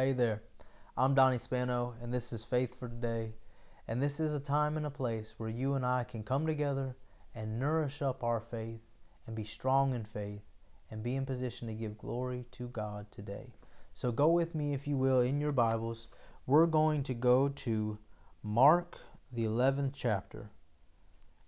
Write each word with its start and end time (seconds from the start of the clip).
Hey 0.00 0.12
there, 0.12 0.40
I'm 0.96 1.14
Donnie 1.14 1.36
Spano, 1.36 1.94
and 2.00 2.10
this 2.10 2.32
is 2.32 2.42
Faith 2.42 2.78
for 2.78 2.88
Today. 2.88 3.34
And 3.86 4.02
this 4.02 4.18
is 4.18 4.32
a 4.32 4.40
time 4.40 4.78
and 4.78 4.86
a 4.86 4.90
place 4.90 5.34
where 5.36 5.50
you 5.50 5.74
and 5.74 5.84
I 5.84 6.04
can 6.04 6.22
come 6.22 6.46
together 6.46 6.96
and 7.34 7.60
nourish 7.60 8.00
up 8.00 8.24
our 8.24 8.40
faith 8.40 8.80
and 9.26 9.36
be 9.36 9.44
strong 9.44 9.92
in 9.92 10.06
faith 10.06 10.40
and 10.90 11.02
be 11.02 11.16
in 11.16 11.26
position 11.26 11.68
to 11.68 11.74
give 11.74 11.98
glory 11.98 12.46
to 12.52 12.68
God 12.68 13.12
today. 13.12 13.52
So 13.92 14.10
go 14.10 14.30
with 14.30 14.54
me, 14.54 14.72
if 14.72 14.86
you 14.86 14.96
will, 14.96 15.20
in 15.20 15.38
your 15.38 15.52
Bibles. 15.52 16.08
We're 16.46 16.64
going 16.64 17.02
to 17.02 17.12
go 17.12 17.50
to 17.50 17.98
Mark, 18.42 18.98
the 19.30 19.44
11th 19.44 19.92
chapter, 19.94 20.48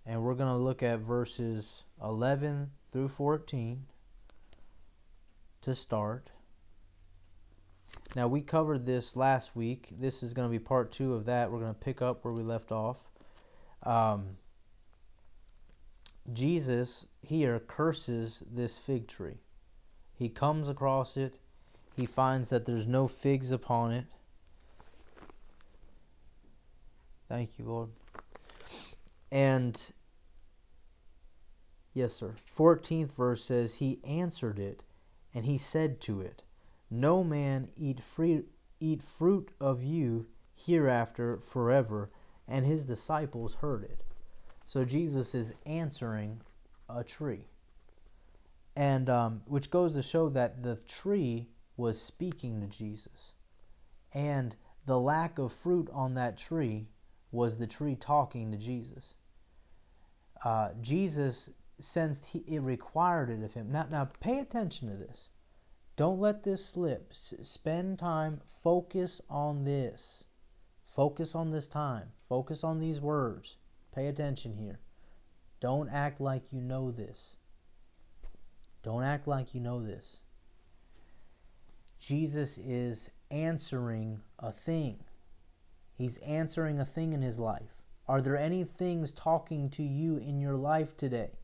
and 0.05 0.21
we're 0.21 0.35
going 0.35 0.55
to 0.55 0.63
look 0.63 0.83
at 0.83 0.99
verses 0.99 1.85
11 2.03 2.69
through 2.91 3.09
14 3.09 3.87
to 5.63 5.73
start. 5.73 6.29
Now, 8.15 8.27
we 8.27 8.41
covered 8.41 8.85
this 8.85 9.15
last 9.15 9.55
week. 9.55 9.89
This 9.99 10.21
is 10.21 10.33
going 10.33 10.47
to 10.47 10.51
be 10.51 10.63
part 10.63 10.91
two 10.91 11.13
of 11.13 11.25
that. 11.25 11.51
We're 11.51 11.59
going 11.59 11.73
to 11.73 11.79
pick 11.79 12.01
up 12.01 12.23
where 12.23 12.33
we 12.33 12.43
left 12.43 12.71
off. 12.71 12.97
Um, 13.81 14.37
Jesus 16.31 17.07
here 17.21 17.59
curses 17.59 18.43
this 18.49 18.77
fig 18.77 19.07
tree. 19.07 19.39
He 20.13 20.29
comes 20.29 20.69
across 20.69 21.17
it. 21.17 21.39
He 21.95 22.05
finds 22.05 22.49
that 22.49 22.65
there's 22.65 22.87
no 22.87 23.07
figs 23.07 23.51
upon 23.51 23.91
it. 23.91 24.05
Thank 27.27 27.57
you, 27.57 27.65
Lord. 27.65 27.89
And 29.31 29.91
yes, 31.93 32.13
sir. 32.13 32.35
14th 32.55 33.11
verse 33.13 33.43
says, 33.43 33.75
He 33.75 33.99
answered 34.03 34.59
it, 34.59 34.83
and 35.33 35.45
he 35.45 35.57
said 35.57 35.99
to 36.01 36.21
it, 36.21 36.43
No 36.93 37.23
man 37.23 37.69
eat, 37.75 37.99
free, 37.99 38.43
eat 38.79 39.01
fruit 39.01 39.49
of 39.59 39.81
you 39.81 40.27
hereafter 40.55 41.39
forever. 41.39 42.11
And 42.47 42.67
his 42.67 42.83
disciples 42.83 43.55
heard 43.55 43.83
it. 43.83 44.03
So 44.67 44.85
Jesus 44.85 45.33
is 45.33 45.55
answering 45.65 46.41
a 46.87 47.03
tree. 47.03 47.47
And 48.75 49.09
um, 49.09 49.41
which 49.47 49.71
goes 49.71 49.95
to 49.95 50.03
show 50.03 50.29
that 50.29 50.61
the 50.61 50.75
tree 50.87 51.49
was 51.77 51.99
speaking 51.99 52.61
to 52.61 52.67
Jesus. 52.67 53.33
And 54.13 54.55
the 54.85 54.99
lack 54.99 55.39
of 55.39 55.51
fruit 55.51 55.89
on 55.91 56.13
that 56.13 56.37
tree 56.37 56.89
was 57.31 57.57
the 57.57 57.65
tree 57.65 57.95
talking 57.95 58.51
to 58.51 58.57
Jesus. 58.57 59.15
Uh, 60.45 60.69
Jesus 60.79 61.49
sensed 61.79 62.27
he, 62.27 62.39
it 62.39 62.61
required 62.61 63.31
it 63.31 63.41
of 63.43 63.53
him. 63.53 63.71
Now, 63.71 63.87
now, 63.89 64.11
pay 64.19 64.37
attention 64.37 64.89
to 64.89 64.95
this. 64.95 65.29
Don't 65.95 66.19
let 66.19 66.43
this 66.43 66.65
slip. 66.65 67.07
S- 67.11 67.33
spend 67.43 67.99
time, 67.99 68.41
focus 68.45 69.21
on 69.29 69.63
this. 69.63 70.25
Focus 70.85 71.35
on 71.35 71.51
this 71.51 71.67
time. 71.67 72.11
Focus 72.19 72.63
on 72.63 72.79
these 72.79 72.99
words. 72.99 73.57
Pay 73.93 74.07
attention 74.07 74.53
here. 74.53 74.79
Don't 75.59 75.89
act 75.89 76.19
like 76.19 76.51
you 76.51 76.61
know 76.61 76.91
this. 76.91 77.37
Don't 78.81 79.03
act 79.03 79.27
like 79.27 79.53
you 79.53 79.61
know 79.61 79.81
this. 79.81 80.17
Jesus 81.99 82.57
is 82.57 83.09
answering 83.31 84.19
a 84.39 84.51
thing. 84.51 85.03
He's 85.95 86.17
answering 86.17 86.79
a 86.79 86.85
thing 86.85 87.13
in 87.13 87.21
his 87.21 87.39
life. 87.39 87.81
Are 88.07 88.21
there 88.21 88.37
any 88.37 88.63
things 88.63 89.11
talking 89.11 89.69
to 89.71 89.83
you 89.83 90.17
in 90.17 90.39
your 90.39 90.55
life 90.55 90.97
today? 90.97 91.39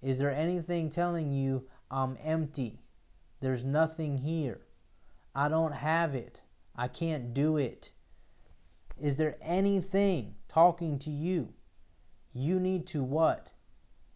Is 0.00 0.18
there 0.18 0.34
anything 0.34 0.88
telling 0.88 1.32
you, 1.32 1.66
I'm 1.90 2.16
empty? 2.22 2.83
There's 3.44 3.62
nothing 3.62 4.16
here. 4.16 4.62
I 5.34 5.50
don't 5.50 5.74
have 5.74 6.14
it. 6.14 6.40
I 6.74 6.88
can't 6.88 7.34
do 7.34 7.58
it. 7.58 7.90
Is 8.98 9.16
there 9.16 9.36
anything 9.42 10.36
talking 10.48 10.98
to 11.00 11.10
you? 11.10 11.52
You 12.32 12.58
need 12.58 12.86
to 12.86 13.02
what? 13.02 13.50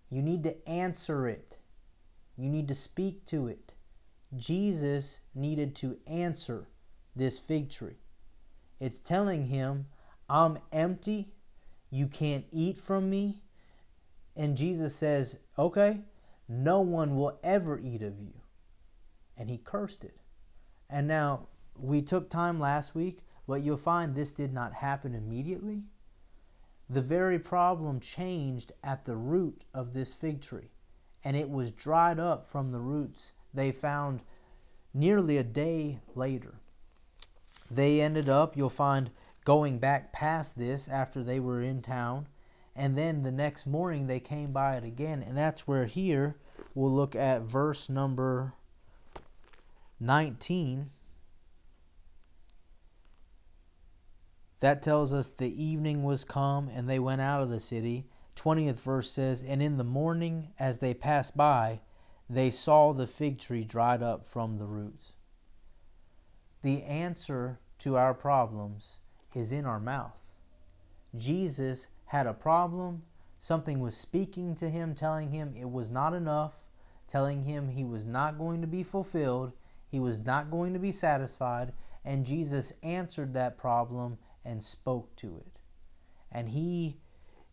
You 0.09 0.23
need 0.23 0.45
to 0.45 0.67
answer 0.67 1.29
it. 1.29 1.59
You 2.39 2.49
need 2.49 2.69
to 2.69 2.75
speak 2.75 3.27
to 3.27 3.49
it. 3.49 3.75
Jesus 4.35 5.21
needed 5.35 5.77
to 5.77 5.99
answer 6.07 6.71
this 7.15 7.39
fig 7.39 7.69
tree. 7.69 7.99
It's 8.81 8.99
telling 8.99 9.49
him, 9.49 9.89
I'm 10.31 10.57
empty. 10.73 11.35
You 11.91 12.07
can't 12.07 12.47
eat 12.51 12.79
from 12.79 13.11
me. 13.11 13.43
And 14.35 14.57
Jesus 14.57 14.97
says, 14.97 15.39
Okay, 15.59 16.01
no 16.49 16.81
one 16.81 17.15
will 17.15 17.39
ever 17.45 17.79
eat 17.79 18.01
of 18.01 18.19
you. 18.19 18.33
And 19.39 19.49
he 19.49 19.59
cursed 19.59 20.05
it. 20.05 20.17
And 20.91 21.07
now, 21.07 21.47
we 21.79 22.03
took 22.03 22.29
time 22.29 22.59
last 22.59 22.95
week, 22.95 23.21
but 23.47 23.63
you'll 23.63 23.77
find 23.77 24.15
this 24.15 24.33
did 24.33 24.53
not 24.53 24.75
happen 24.75 25.15
immediately 25.15 25.85
the 26.91 27.03
very 27.03 27.39
problem 27.39 28.01
changed 28.01 28.73
at 28.83 29.05
the 29.05 29.17
root 29.17 29.65
of 29.75 29.93
this 29.93 30.15
fig 30.15 30.41
tree, 30.41 30.71
and 31.23 31.37
it 31.37 31.51
was 31.51 31.71
dried 31.71 32.19
up 32.19 32.47
from 32.47 32.73
the 32.73 32.81
roots. 32.81 33.33
They 33.53 33.73
found 33.73 34.23
nearly 34.95 35.37
a 35.37 35.45
day 35.45 36.01
later. 36.15 36.55
They 37.71 38.01
ended 38.01 38.29
up, 38.29 38.57
you'll 38.57 38.71
find, 38.71 39.11
going 39.45 39.79
back 39.79 40.13
past 40.13 40.59
this 40.59 40.89
after 40.89 41.23
they 41.23 41.39
were 41.39 41.63
in 41.63 41.83
town, 41.83 42.27
and 42.75 42.97
then 42.97 43.23
the 43.23 43.33
next 43.33 43.67
morning 43.67 44.07
they 44.07 44.21
came 44.21 44.53
by 44.53 44.75
it 44.77 44.85
again, 44.85 45.23
and 45.23 45.37
that's 45.37 45.67
where 45.69 45.85
here 45.85 46.37
we'll 46.75 46.93
look 46.93 47.15
at 47.15 47.43
verse 47.43 47.91
number 47.91 48.55
19 50.01 50.91
That 54.61 54.83
tells 54.83 55.13
us 55.13 55.31
the 55.31 55.65
evening 55.65 56.03
was 56.03 56.25
come 56.25 56.69
and 56.69 56.89
they 56.89 56.99
went 56.99 57.21
out 57.21 57.43
of 57.43 57.51
the 57.51 57.61
city. 57.61 58.07
20th 58.37 58.81
verse 58.81 59.11
says, 59.11 59.43
And 59.43 59.63
in 59.63 59.77
the 59.77 59.85
morning, 59.85 60.49
as 60.59 60.79
they 60.79 60.95
passed 60.95 61.37
by, 61.37 61.81
they 62.29 62.51
saw 62.51 62.93
the 62.93 63.07
fig 63.07 63.39
tree 63.39 63.65
dried 63.65 64.03
up 64.03 64.27
from 64.27 64.59
the 64.59 64.67
roots. 64.67 65.13
The 66.63 66.83
answer 66.83 67.61
to 67.79 67.97
our 67.97 68.15
problems 68.15 68.99
is 69.35 69.53
in 69.53 69.65
our 69.65 69.81
mouth. 69.81 70.17
Jesus 71.17 71.87
had 72.07 72.27
a 72.27 72.35
problem. 72.35 73.03
Something 73.39 73.81
was 73.81 73.97
speaking 73.97 74.57
to 74.57 74.69
him, 74.69 74.95
telling 74.95 75.31
him 75.31 75.55
it 75.57 75.71
was 75.71 75.91
not 75.91 76.13
enough, 76.13 76.57
telling 77.07 77.45
him 77.45 77.69
he 77.69 77.85
was 77.85 78.05
not 78.05 78.39
going 78.39 78.61
to 78.61 78.67
be 78.67 78.83
fulfilled, 78.83 79.53
he 79.89 79.99
was 79.99 80.19
not 80.19 80.51
going 80.51 80.73
to 80.75 80.79
be 80.79 80.93
satisfied, 80.93 81.73
and 82.05 82.27
Jesus 82.27 82.73
answered 82.83 83.35
that 83.35 83.59
problem 83.59 84.19
and 84.45 84.63
spoke 84.63 85.17
to 85.17 85.39
it. 85.39 85.59
And 86.31 86.51
he 86.51 87.01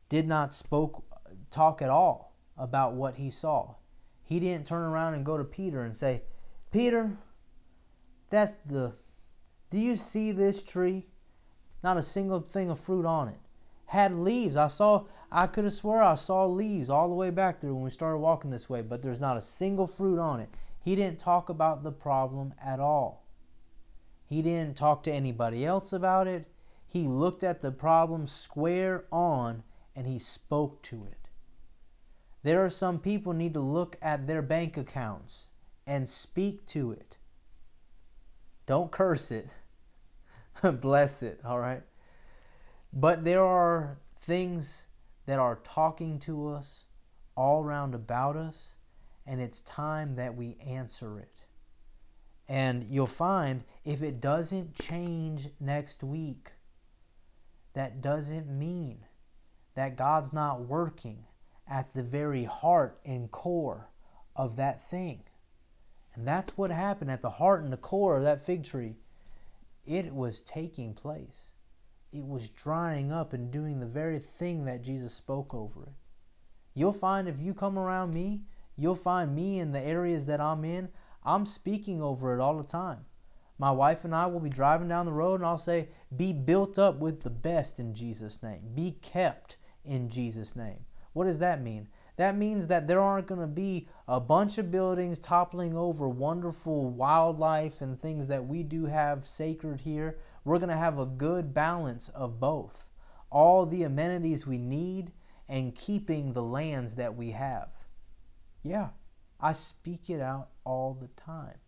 did 0.09 0.27
not 0.27 0.53
spoke 0.53 1.03
talk 1.49 1.81
at 1.81 1.89
all 1.89 2.35
about 2.57 2.93
what 2.93 3.15
he 3.15 3.29
saw. 3.29 3.75
He 4.23 4.39
didn't 4.39 4.67
turn 4.67 4.83
around 4.83 5.13
and 5.13 5.25
go 5.25 5.37
to 5.37 5.43
Peter 5.43 5.81
and 5.81 5.95
say, 5.95 6.23
"Peter, 6.71 7.17
that's 8.29 8.55
the 8.65 8.97
Do 9.69 9.79
you 9.79 9.95
see 9.95 10.31
this 10.31 10.63
tree? 10.63 11.07
Not 11.83 11.97
a 11.97 12.03
single 12.03 12.39
thing 12.39 12.69
of 12.69 12.79
fruit 12.79 13.05
on 13.05 13.27
it. 13.27 13.39
Had 13.87 14.15
leaves. 14.15 14.55
I 14.55 14.67
saw 14.67 15.05
I 15.31 15.47
could 15.47 15.65
have 15.65 15.73
swore 15.73 16.01
I 16.01 16.15
saw 16.15 16.45
leaves 16.45 16.89
all 16.89 17.09
the 17.09 17.15
way 17.15 17.29
back 17.29 17.59
there 17.59 17.73
when 17.73 17.83
we 17.83 17.89
started 17.89 18.17
walking 18.17 18.51
this 18.51 18.69
way, 18.69 18.81
but 18.81 19.01
there's 19.01 19.19
not 19.19 19.37
a 19.37 19.41
single 19.41 19.87
fruit 19.87 20.19
on 20.19 20.39
it. 20.39 20.49
He 20.85 20.95
didn't 20.95 21.17
talk 21.17 21.49
about 21.49 21.81
the 21.81 21.91
problem 21.91 22.53
at 22.63 22.79
all. 22.79 23.25
He 24.27 24.43
didn't 24.43 24.77
talk 24.77 25.01
to 25.03 25.11
anybody 25.11 25.65
else 25.65 25.91
about 25.91 26.27
it. 26.27 26.45
He 26.85 27.07
looked 27.07 27.43
at 27.43 27.63
the 27.63 27.71
problem 27.71 28.27
square 28.27 29.05
on 29.11 29.63
and 29.95 30.05
he 30.05 30.19
spoke 30.19 30.83
to 30.83 31.03
it. 31.05 31.29
There 32.43 32.63
are 32.63 32.69
some 32.69 32.99
people 32.99 33.33
need 33.33 33.55
to 33.55 33.61
look 33.61 33.97
at 33.99 34.27
their 34.27 34.43
bank 34.43 34.77
accounts 34.77 35.47
and 35.87 36.07
speak 36.07 36.67
to 36.67 36.91
it. 36.91 37.17
Don't 38.67 38.91
curse 38.91 39.31
it. 39.31 39.49
Bless 40.61 41.23
it, 41.23 41.41
all 41.43 41.59
right? 41.59 41.81
But 42.93 43.23
there 43.23 43.43
are 43.43 43.97
things 44.19 44.85
that 45.25 45.39
are 45.39 45.61
talking 45.63 46.19
to 46.19 46.49
us 46.49 46.83
all 47.35 47.63
round 47.63 47.95
about 47.95 48.35
us, 48.35 48.74
and 49.25 49.41
it's 49.41 49.61
time 49.61 50.15
that 50.15 50.35
we 50.35 50.57
answer 50.65 51.19
it. 51.19 51.45
And 52.47 52.83
you'll 52.83 53.07
find 53.07 53.63
if 53.83 54.01
it 54.01 54.21
doesn't 54.21 54.75
change 54.75 55.47
next 55.59 56.03
week, 56.03 56.51
that 57.73 58.01
doesn't 58.01 58.47
mean 58.47 59.05
that 59.73 59.97
God's 59.97 60.31
not 60.31 60.61
working 60.61 61.25
at 61.67 61.93
the 61.93 62.03
very 62.03 62.43
heart 62.43 62.99
and 63.03 63.31
core 63.31 63.89
of 64.35 64.55
that 64.55 64.87
thing. 64.89 65.23
And 66.13 66.27
that's 66.27 66.57
what 66.57 66.71
happened 66.71 67.11
at 67.11 67.21
the 67.21 67.29
heart 67.29 67.63
and 67.63 67.73
the 67.73 67.77
core 67.77 68.17
of 68.17 68.23
that 68.23 68.45
fig 68.45 68.63
tree. 68.63 68.95
It 69.85 70.13
was 70.13 70.39
taking 70.39 70.93
place. 70.93 71.51
It 72.11 72.25
was 72.25 72.49
drying 72.49 73.11
up 73.11 73.33
and 73.33 73.51
doing 73.51 73.79
the 73.79 73.85
very 73.85 74.19
thing 74.19 74.65
that 74.65 74.83
Jesus 74.83 75.13
spoke 75.13 75.53
over 75.53 75.83
it. 75.83 75.93
You'll 76.73 76.93
find 76.93 77.27
if 77.27 77.39
you 77.39 77.53
come 77.53 77.77
around 77.77 78.13
me, 78.13 78.43
you'll 78.77 78.95
find 78.95 79.35
me 79.35 79.59
in 79.59 79.71
the 79.71 79.81
areas 79.81 80.25
that 80.25 80.41
I'm 80.41 80.63
in, 80.63 80.89
I'm 81.23 81.45
speaking 81.45 82.01
over 82.01 82.35
it 82.35 82.41
all 82.41 82.57
the 82.57 82.63
time. 82.63 83.05
My 83.57 83.71
wife 83.71 84.03
and 84.03 84.13
I 84.13 84.25
will 84.25 84.41
be 84.41 84.49
driving 84.49 84.89
down 84.89 85.05
the 85.05 85.13
road 85.13 85.35
and 85.35 85.45
I'll 85.45 85.57
say, 85.57 85.89
Be 86.15 86.33
built 86.33 86.77
up 86.77 86.99
with 86.99 87.21
the 87.21 87.29
best 87.29 87.79
in 87.79 87.93
Jesus' 87.93 88.43
name. 88.43 88.61
Be 88.75 88.91
kept 89.01 89.57
in 89.85 90.09
Jesus' 90.09 90.55
name. 90.55 90.85
What 91.13 91.25
does 91.25 91.39
that 91.39 91.61
mean? 91.61 91.87
That 92.17 92.37
means 92.37 92.67
that 92.67 92.87
there 92.87 93.01
aren't 93.01 93.27
going 93.27 93.41
to 93.41 93.47
be 93.47 93.87
a 94.07 94.19
bunch 94.19 94.57
of 94.57 94.71
buildings 94.71 95.19
toppling 95.19 95.75
over 95.75 96.07
wonderful 96.07 96.89
wildlife 96.89 97.81
and 97.81 97.99
things 97.99 98.27
that 98.27 98.45
we 98.45 98.63
do 98.63 98.85
have 98.85 99.25
sacred 99.25 99.81
here. 99.81 100.17
We're 100.43 100.59
going 100.59 100.69
to 100.69 100.75
have 100.75 100.99
a 100.99 101.05
good 101.05 101.53
balance 101.53 102.09
of 102.09 102.39
both. 102.39 102.87
All 103.29 103.65
the 103.65 103.83
amenities 103.83 104.47
we 104.47 104.57
need 104.57 105.11
and 105.47 105.75
keeping 105.75 106.33
the 106.33 106.43
lands 106.43 106.95
that 106.95 107.15
we 107.15 107.31
have. 107.31 107.69
Yeah, 108.65 108.89
I 109.39 109.53
speak 109.53 110.09
it 110.09 110.19
out 110.19 110.49
all 110.63 110.97
the 110.99 111.09
time. 111.09 111.59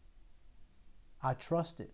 I 1.21 1.35
trust 1.35 1.79
it. 1.79 1.94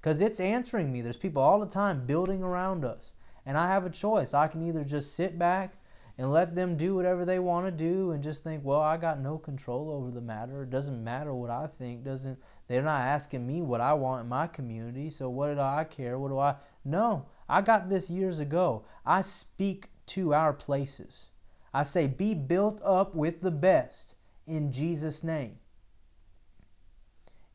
Because 0.00 0.20
it's 0.20 0.40
answering 0.40 0.92
me. 0.92 1.00
There's 1.00 1.16
people 1.16 1.40
all 1.40 1.60
the 1.60 1.66
time 1.66 2.04
building 2.04 2.42
around 2.42 2.84
us. 2.84 3.12
And 3.46 3.56
I 3.56 3.68
have 3.68 3.86
a 3.86 3.90
choice. 3.90 4.34
I 4.34 4.48
can 4.48 4.66
either 4.66 4.82
just 4.82 5.14
sit 5.14 5.38
back 5.38 5.78
and 6.18 6.32
let 6.32 6.56
them 6.56 6.76
do 6.76 6.96
whatever 6.96 7.24
they 7.24 7.38
want 7.38 7.66
to 7.66 7.70
do 7.70 8.10
and 8.10 8.20
just 8.20 8.42
think, 8.42 8.64
well, 8.64 8.80
I 8.80 8.96
got 8.96 9.20
no 9.20 9.38
control 9.38 9.88
over 9.92 10.10
the 10.10 10.20
matter. 10.20 10.64
It 10.64 10.70
doesn't 10.70 11.02
matter 11.02 11.32
what 11.32 11.50
I 11.50 11.68
think. 11.78 12.02
Doesn't 12.02 12.40
they're 12.66 12.82
not 12.82 13.02
asking 13.02 13.46
me 13.46 13.62
what 13.62 13.80
I 13.80 13.94
want 13.94 14.24
in 14.24 14.28
my 14.28 14.48
community, 14.48 15.10
so 15.10 15.30
what 15.30 15.54
do 15.54 15.60
I 15.60 15.84
care? 15.84 16.18
What 16.18 16.30
do 16.30 16.38
I 16.40 16.56
No, 16.84 17.26
I 17.48 17.62
got 17.62 17.88
this 17.88 18.10
years 18.10 18.40
ago. 18.40 18.84
I 19.06 19.22
speak 19.22 19.90
to 20.06 20.34
our 20.34 20.52
places. 20.52 21.30
I 21.72 21.82
say, 21.82 22.06
be 22.06 22.34
built 22.34 22.80
up 22.84 23.14
with 23.14 23.40
the 23.40 23.50
best 23.50 24.14
in 24.46 24.72
Jesus' 24.72 25.22
name. 25.22 25.58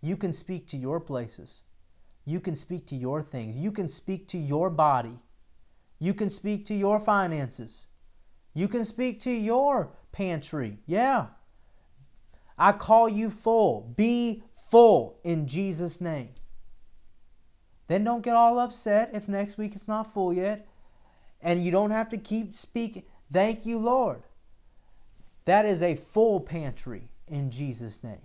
You 0.02 0.18
can 0.18 0.34
speak 0.34 0.68
to 0.68 0.78
your 0.78 1.00
places. 1.00 1.62
You 2.26 2.40
can 2.40 2.56
speak 2.56 2.86
to 2.88 2.96
your 2.96 3.22
things. 3.22 3.56
You 3.56 3.72
can 3.72 3.90
speak 3.90 4.28
to 4.30 4.38
your 4.38 4.70
body. 4.70 5.20
You 6.00 6.14
can 6.14 6.30
speak 6.30 6.66
to 6.66 6.74
your 6.74 7.00
finances. 7.00 7.86
You 8.54 8.68
can 8.68 8.86
speak 8.86 9.20
to 9.22 9.32
your 9.32 9.92
pantry. 10.12 10.78
Yeah. 10.86 11.28
I 12.58 12.74
call 12.74 13.10
you 13.10 13.30
full. 13.30 13.94
Be 13.98 14.44
full 14.54 15.20
in 15.24 15.48
Jesus' 15.48 16.00
name. 16.00 16.30
Then 17.88 18.04
don't 18.04 18.24
get 18.24 18.36
all 18.36 18.60
upset 18.60 19.12
if 19.14 19.28
next 19.28 19.58
week 19.58 19.74
it's 19.76 19.88
not 19.88 20.14
full 20.14 20.34
yet. 20.34 20.68
And 21.42 21.64
you 21.64 21.72
don't 21.72 21.92
have 21.92 22.10
to 22.10 22.18
keep 22.18 22.56
speaking. 22.56 23.04
Thank 23.34 23.66
you, 23.66 23.80
Lord. 23.80 24.22
That 25.46 25.66
is 25.66 25.82
a 25.82 25.96
full 25.96 26.40
pantry 26.40 27.10
in 27.28 27.50
Jesus' 27.50 28.04
name. 28.04 28.22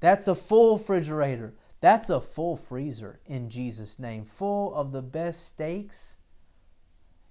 That's 0.00 0.28
a 0.28 0.34
full 0.34 0.76
refrigerator. 0.76 1.54
That's 1.80 2.10
a 2.10 2.20
full 2.20 2.56
freezer 2.56 3.20
in 3.26 3.48
Jesus' 3.48 3.98
name, 3.98 4.24
full 4.24 4.74
of 4.74 4.92
the 4.92 5.00
best 5.00 5.46
steaks. 5.46 6.18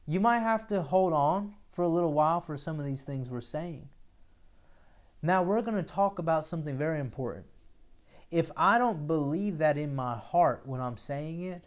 You 0.07 0.19
might 0.19 0.39
have 0.39 0.67
to 0.67 0.81
hold 0.81 1.13
on 1.13 1.53
for 1.71 1.83
a 1.83 1.87
little 1.87 2.13
while 2.13 2.41
for 2.41 2.57
some 2.57 2.79
of 2.79 2.85
these 2.85 3.03
things 3.03 3.29
we're 3.29 3.41
saying. 3.41 3.89
Now, 5.21 5.43
we're 5.43 5.61
going 5.61 5.77
to 5.77 5.83
talk 5.83 6.17
about 6.17 6.45
something 6.45 6.77
very 6.77 6.99
important. 6.99 7.45
If 8.31 8.49
I 8.57 8.79
don't 8.79 9.05
believe 9.05 9.59
that 9.59 9.77
in 9.77 9.95
my 9.95 10.17
heart 10.17 10.63
when 10.65 10.81
I'm 10.81 10.97
saying 10.97 11.41
it, 11.41 11.63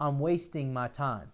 I'm 0.00 0.18
wasting 0.18 0.72
my 0.72 0.88
time. 0.88 1.30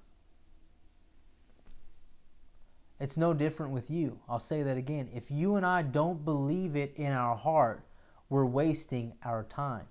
It's 3.00 3.16
no 3.16 3.34
different 3.34 3.72
with 3.72 3.90
you. 3.90 4.20
I'll 4.28 4.38
say 4.38 4.62
that 4.62 4.76
again. 4.76 5.08
If 5.12 5.30
you 5.30 5.56
and 5.56 5.66
I 5.66 5.82
don't 5.82 6.24
believe 6.24 6.76
it 6.76 6.92
in 6.96 7.12
our 7.12 7.34
heart, 7.34 7.84
we're 8.28 8.44
wasting 8.44 9.14
our 9.24 9.42
time 9.42 9.86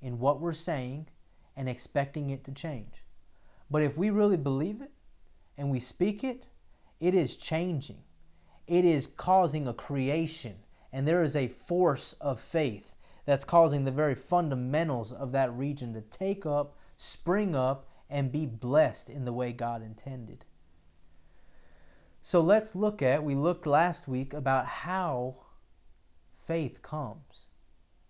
in 0.00 0.18
what 0.18 0.40
we're 0.40 0.52
saying 0.52 1.08
and 1.56 1.68
expecting 1.68 2.30
it 2.30 2.44
to 2.44 2.52
change. 2.52 3.02
But 3.70 3.82
if 3.82 3.96
we 3.96 4.10
really 4.10 4.36
believe 4.36 4.82
it 4.82 4.92
and 5.56 5.70
we 5.70 5.80
speak 5.80 6.22
it, 6.22 6.44
it 7.00 7.14
is 7.14 7.36
changing. 7.36 8.02
It 8.66 8.84
is 8.84 9.06
causing 9.06 9.66
a 9.66 9.74
creation. 9.74 10.56
And 10.92 11.08
there 11.08 11.22
is 11.22 11.34
a 11.34 11.48
force 11.48 12.12
of 12.20 12.38
faith 12.38 12.94
that's 13.24 13.44
causing 13.44 13.84
the 13.84 13.90
very 13.90 14.14
fundamentals 14.14 15.12
of 15.12 15.32
that 15.32 15.52
region 15.54 15.94
to 15.94 16.02
take 16.02 16.44
up, 16.46 16.76
spring 16.96 17.56
up, 17.56 17.88
and 18.08 18.30
be 18.30 18.46
blessed 18.46 19.08
in 19.08 19.24
the 19.24 19.32
way 19.32 19.52
God 19.52 19.82
intended. 19.82 20.44
So 22.26 22.40
let's 22.40 22.74
look 22.74 23.02
at, 23.02 23.22
we 23.22 23.34
looked 23.34 23.66
last 23.66 24.08
week 24.08 24.32
about 24.32 24.64
how 24.64 25.36
faith 26.34 26.80
comes. 26.80 27.44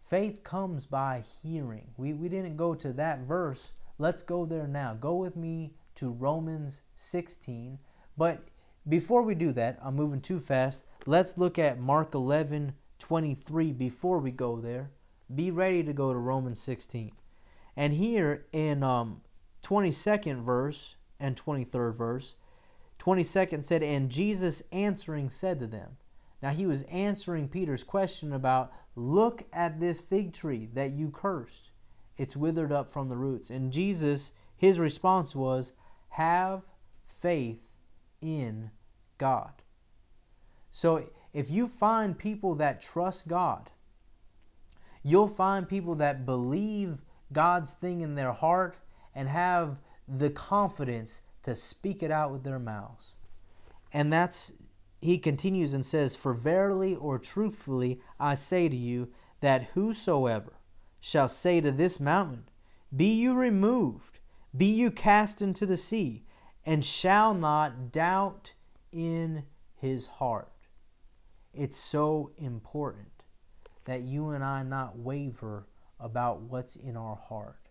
Faith 0.09 0.45
comes 0.45 0.87
by 0.87 1.25
hearing. 1.43 1.89
We, 1.97 2.13
we 2.13 2.29
didn't 2.29 2.57
go 2.57 2.77
to 2.77 2.93
that 2.93 3.23
verse. 3.23 3.73
Let's 3.99 4.23
go 4.23 4.47
there 4.47 4.69
now. 4.69 4.95
Go 4.95 5.17
with 5.17 5.35
me 5.35 5.73
to 5.97 6.13
Romans 6.13 6.83
16. 6.95 7.81
But 8.17 8.53
before 8.89 9.23
we 9.23 9.35
do 9.35 9.51
that, 9.51 9.81
I'm 9.83 9.97
moving 9.97 10.21
too 10.21 10.39
fast. 10.39 10.85
Let's 11.07 11.37
look 11.37 11.59
at 11.59 11.81
Mark 11.81 12.15
11 12.15 12.75
23 13.01 13.73
before 13.73 14.21
we 14.21 14.31
go 14.31 14.61
there. 14.61 14.93
Be 15.35 15.51
ready 15.51 15.83
to 15.83 15.93
go 15.93 16.13
to 16.13 16.19
Romans 16.21 16.61
16. 16.61 17.11
And 17.77 17.93
here 17.93 18.47
in 18.53 18.85
um, 18.85 19.23
22nd 19.65 20.45
verse 20.45 20.95
and 21.19 21.35
23rd 21.35 21.97
verse, 21.97 22.37
22nd 22.99 23.65
said, 23.65 23.83
And 23.83 24.11
Jesus 24.11 24.63
answering 24.73 25.31
said 25.31 25.61
to 25.61 25.67
them. 25.67 25.97
Now 26.43 26.51
he 26.51 26.67
was 26.67 26.83
answering 26.85 27.49
Peter's 27.49 27.85
question 27.85 28.33
about, 28.33 28.73
Look 28.97 29.45
at 29.53 29.81
this 29.81 30.01
fig 30.01 30.33
tree 30.33 30.69
that 30.75 30.93
you 30.93 31.11
cursed. 31.11 31.71
It's 32.17 32.37
withered 32.37 32.71
up 32.71 32.89
from 32.89 33.09
the 33.09 33.17
roots. 33.17 33.51
And 33.51 33.73
Jesus, 33.73 34.33
his 34.57 34.79
response 34.79 35.35
was, 35.35 35.73
Have 36.11 36.63
faith 37.05 37.77
in 38.21 38.71
God. 39.19 39.53
So 40.71 41.09
if 41.33 41.51
you 41.51 41.67
find 41.67 42.19
people 42.19 42.55
that 42.57 42.81
trust 42.81 43.27
God, 43.27 43.71
you'll 45.03 45.29
find 45.29 45.69
people 45.69 45.97
that 45.97 46.25
believe 46.25 46.99
God's 47.33 47.75
thing 47.75 48.01
in 48.01 48.15
their 48.15 48.33
heart 48.33 48.77
and 49.15 49.29
have 49.29 49.79
the 50.07 50.31
confidence 50.31 51.23
to 51.45 51.55
speak 51.55 52.03
it 52.03 52.11
out 52.11 52.33
with 52.33 52.43
their 52.43 52.59
mouths. 52.59 53.15
And 53.93 54.13
that's, 54.13 54.53
he 55.01 55.19
continues 55.19 55.73
and 55.73 55.87
says, 55.87 56.17
For 56.17 56.35
verily 56.35 56.95
or 56.95 57.19
truthfully 57.19 58.01
I 58.19 58.35
say 58.35 58.69
to 58.69 58.77
you, 58.77 59.13
that 59.41 59.65
whosoever 59.75 60.55
shall 61.01 61.29
say 61.29 61.61
to 61.61 61.71
this 61.71 62.01
mountain, 62.01 62.45
Be 62.95 63.15
you 63.15 63.35
removed, 63.35 64.21
be 64.57 64.65
you 64.65 64.91
cast 64.91 65.43
into 65.43 65.67
the 65.67 65.77
sea, 65.77 66.25
and 66.65 66.83
shall 66.83 67.35
not 67.35 67.93
doubt 67.93 68.55
in 68.91 69.45
his 69.77 70.07
heart. 70.07 70.51
It's 71.53 71.77
so 71.77 72.33
important 72.39 73.23
that 73.85 74.03
you 74.03 74.31
and 74.31 74.43
I 74.43 74.63
not 74.63 74.99
waver 74.99 75.67
about 76.01 76.41
what's 76.41 76.75
in 76.75 76.97
our 76.97 77.17
heart. 77.17 77.64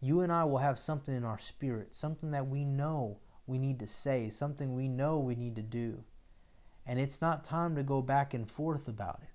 You 0.00 0.20
and 0.20 0.32
I 0.32 0.44
will 0.44 0.58
have 0.58 0.78
something 0.78 1.14
in 1.14 1.24
our 1.24 1.38
spirit, 1.38 1.94
something 1.94 2.30
that 2.30 2.48
we 2.48 2.64
know 2.64 3.18
we 3.46 3.58
need 3.58 3.78
to 3.80 3.86
say, 3.86 4.28
something 4.30 4.74
we 4.74 4.88
know 4.88 5.18
we 5.18 5.34
need 5.34 5.56
to 5.56 5.62
do. 5.62 6.04
And 6.86 7.00
it's 7.00 7.20
not 7.20 7.44
time 7.44 7.74
to 7.76 7.82
go 7.82 8.00
back 8.02 8.32
and 8.32 8.48
forth 8.48 8.88
about 8.88 9.20
it. 9.22 9.30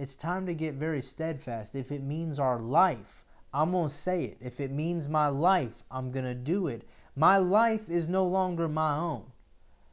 It's 0.00 0.16
time 0.16 0.46
to 0.46 0.54
get 0.54 0.74
very 0.74 1.02
steadfast. 1.02 1.74
If 1.74 1.90
it 1.92 2.02
means 2.02 2.38
our 2.38 2.58
life, 2.58 3.24
I'm 3.52 3.72
going 3.72 3.88
to 3.88 3.94
say 3.94 4.24
it. 4.24 4.38
If 4.40 4.60
it 4.60 4.70
means 4.70 5.08
my 5.08 5.28
life, 5.28 5.84
I'm 5.90 6.10
going 6.10 6.24
to 6.24 6.34
do 6.34 6.66
it. 6.66 6.86
My 7.14 7.38
life 7.38 7.88
is 7.88 8.08
no 8.08 8.26
longer 8.26 8.68
my 8.68 8.96
own. 8.96 9.26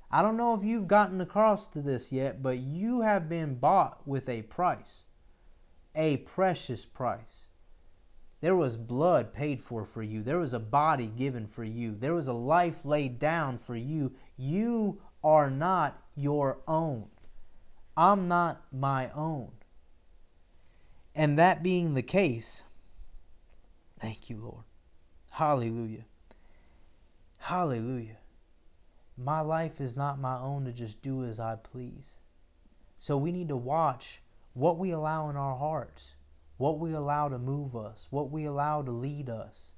I 0.09 0.21
don't 0.21 0.37
know 0.37 0.53
if 0.53 0.63
you've 0.63 0.87
gotten 0.87 1.21
across 1.21 1.67
to 1.67 1.81
this 1.81 2.11
yet, 2.11 2.41
but 2.41 2.57
you 2.57 3.01
have 3.01 3.29
been 3.29 3.55
bought 3.55 4.05
with 4.07 4.27
a 4.27 4.41
price, 4.43 5.03
a 5.95 6.17
precious 6.17 6.85
price. 6.85 7.45
There 8.41 8.55
was 8.55 8.75
blood 8.75 9.33
paid 9.33 9.62
for 9.62 9.86
for 9.86 10.01
you. 10.01 10.24
There 10.24 10.39
was 10.39 10.53
a 10.53 10.60
body 10.60 11.07
given 11.07 11.48
for 11.48 11.63
you. 11.63 11.95
There 11.95 12.15
was 12.15 12.27
a 12.27 12.33
life 12.33 12.83
laid 12.83 13.19
down 13.19 13.60
for 13.60 13.75
you. 13.75 14.13
You 14.36 15.00
are 15.24 15.50
not 15.50 16.01
your 16.15 16.57
own. 16.67 17.07
I'm 17.95 18.27
not 18.27 18.63
my 18.71 19.12
own. 19.12 19.51
And 21.13 21.38
that 21.38 21.62
being 21.62 21.93
the 21.93 22.01
case, 22.01 22.63
thank 24.00 24.29
you, 24.29 24.38
Lord. 24.38 24.63
Hallelujah. 25.31 26.05
Hallelujah. 27.38 28.17
My 29.17 29.41
life 29.41 29.79
is 29.79 29.95
not 29.95 30.19
my 30.19 30.39
own 30.39 30.65
to 30.65 30.71
just 30.71 31.01
do 31.01 31.24
as 31.24 31.39
I 31.39 31.57
please. 31.57 32.17
So 32.98 33.17
we 33.17 33.31
need 33.31 33.50
to 33.50 33.57
watch 33.57 34.21
what 34.53 34.77
we 34.77 34.91
allow 34.91 35.29
in 35.29 35.36
our 35.36 35.57
hearts, 35.57 36.13
what 36.62 36.77
we 36.77 36.94
allow 36.94 37.27
to 37.27 37.39
move 37.39 37.75
us, 37.75 38.06
what 38.12 38.30
we 38.30 38.46
allow 38.46 38.84
to 38.84 38.91
lead 38.91 39.32
us. 39.32 39.72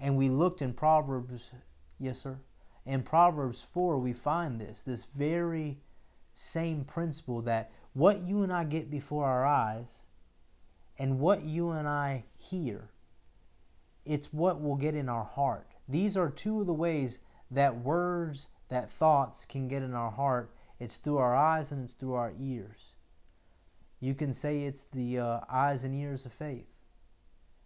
And 0.00 0.16
we 0.16 0.30
looked 0.30 0.62
in 0.62 0.72
Proverbs, 0.72 1.50
yes, 1.98 2.20
sir. 2.20 2.38
In 2.86 3.02
Proverbs 3.02 3.62
4, 3.62 3.98
we 3.98 4.14
find 4.14 4.58
this, 4.58 4.82
this 4.82 5.04
very 5.04 5.76
same 6.32 6.84
principle 6.84 7.42
that 7.42 7.70
what 7.92 8.22
you 8.22 8.42
and 8.42 8.50
I 8.50 8.64
get 8.64 8.90
before 8.90 9.26
our 9.26 9.44
eyes 9.44 10.06
and 10.98 11.20
what 11.20 11.42
you 11.42 11.72
and 11.72 11.86
I 11.86 12.24
hear 12.34 12.88
it's 14.06 14.32
what 14.32 14.62
will 14.62 14.76
get 14.76 14.94
in 14.94 15.10
our 15.10 15.24
heart. 15.24 15.68
These 15.86 16.16
are 16.16 16.30
two 16.30 16.62
of 16.62 16.66
the 16.66 16.72
ways 16.72 17.18
that 17.50 17.76
words, 17.76 18.48
that 18.70 18.90
thoughts 18.90 19.44
can 19.44 19.68
get 19.68 19.82
in 19.82 19.92
our 19.92 20.10
heart. 20.10 20.50
It's 20.80 20.96
through 20.96 21.18
our 21.18 21.36
eyes 21.36 21.70
and 21.70 21.84
it's 21.84 21.92
through 21.92 22.14
our 22.14 22.32
ears. 22.40 22.91
You 24.02 24.16
can 24.16 24.32
say 24.32 24.64
it's 24.64 24.82
the 24.82 25.20
uh, 25.20 25.40
eyes 25.48 25.84
and 25.84 25.94
ears 25.94 26.26
of 26.26 26.32
faith. 26.32 26.66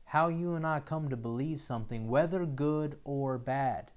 How 0.04 0.28
you 0.28 0.54
and 0.54 0.66
I 0.66 0.80
come 0.80 1.08
to 1.08 1.16
believe 1.16 1.62
something, 1.62 2.08
whether 2.08 2.44
good 2.44 2.98
or 3.04 3.38
bad. 3.38 3.90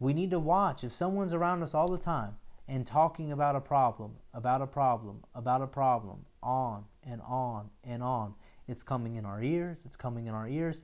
We 0.00 0.14
need 0.14 0.30
to 0.30 0.38
watch. 0.38 0.82
If 0.82 0.92
someone's 0.92 1.34
around 1.34 1.62
us 1.62 1.74
all 1.74 1.88
the 1.88 1.98
time 1.98 2.36
and 2.66 2.86
talking 2.86 3.32
about 3.32 3.54
a 3.54 3.60
problem, 3.60 4.12
about 4.32 4.62
a 4.62 4.66
problem, 4.66 5.24
about 5.34 5.60
a 5.60 5.66
problem, 5.66 6.24
on 6.42 6.86
and 7.04 7.20
on 7.20 7.68
and 7.84 8.02
on, 8.02 8.34
it's 8.66 8.82
coming 8.82 9.16
in 9.16 9.26
our 9.26 9.42
ears, 9.42 9.82
it's 9.84 9.94
coming 9.94 10.28
in 10.28 10.32
our 10.32 10.48
ears. 10.48 10.80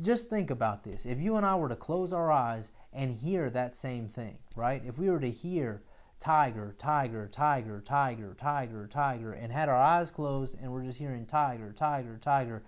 Just 0.00 0.30
think 0.30 0.52
about 0.52 0.84
this. 0.84 1.04
If 1.04 1.18
you 1.18 1.36
and 1.36 1.44
I 1.44 1.56
were 1.56 1.68
to 1.68 1.74
close 1.74 2.12
our 2.12 2.30
eyes 2.30 2.70
and 2.92 3.10
hear 3.10 3.50
that 3.50 3.74
same 3.74 4.06
thing, 4.06 4.38
right? 4.54 4.82
If 4.86 4.98
we 4.98 5.10
were 5.10 5.18
to 5.18 5.30
hear 5.32 5.82
tiger, 6.18 6.74
tiger, 6.78 7.28
tiger, 7.30 7.80
tiger, 7.80 8.34
tiger, 8.38 8.86
tiger, 8.86 9.32
and 9.32 9.52
had 9.52 9.68
our 9.68 9.76
eyes 9.76 10.10
closed 10.10 10.56
and 10.60 10.72
we're 10.72 10.84
just 10.84 10.98
hearing 10.98 11.26
tiger, 11.26 11.72
tiger, 11.72 12.18
tiger, 12.20 12.62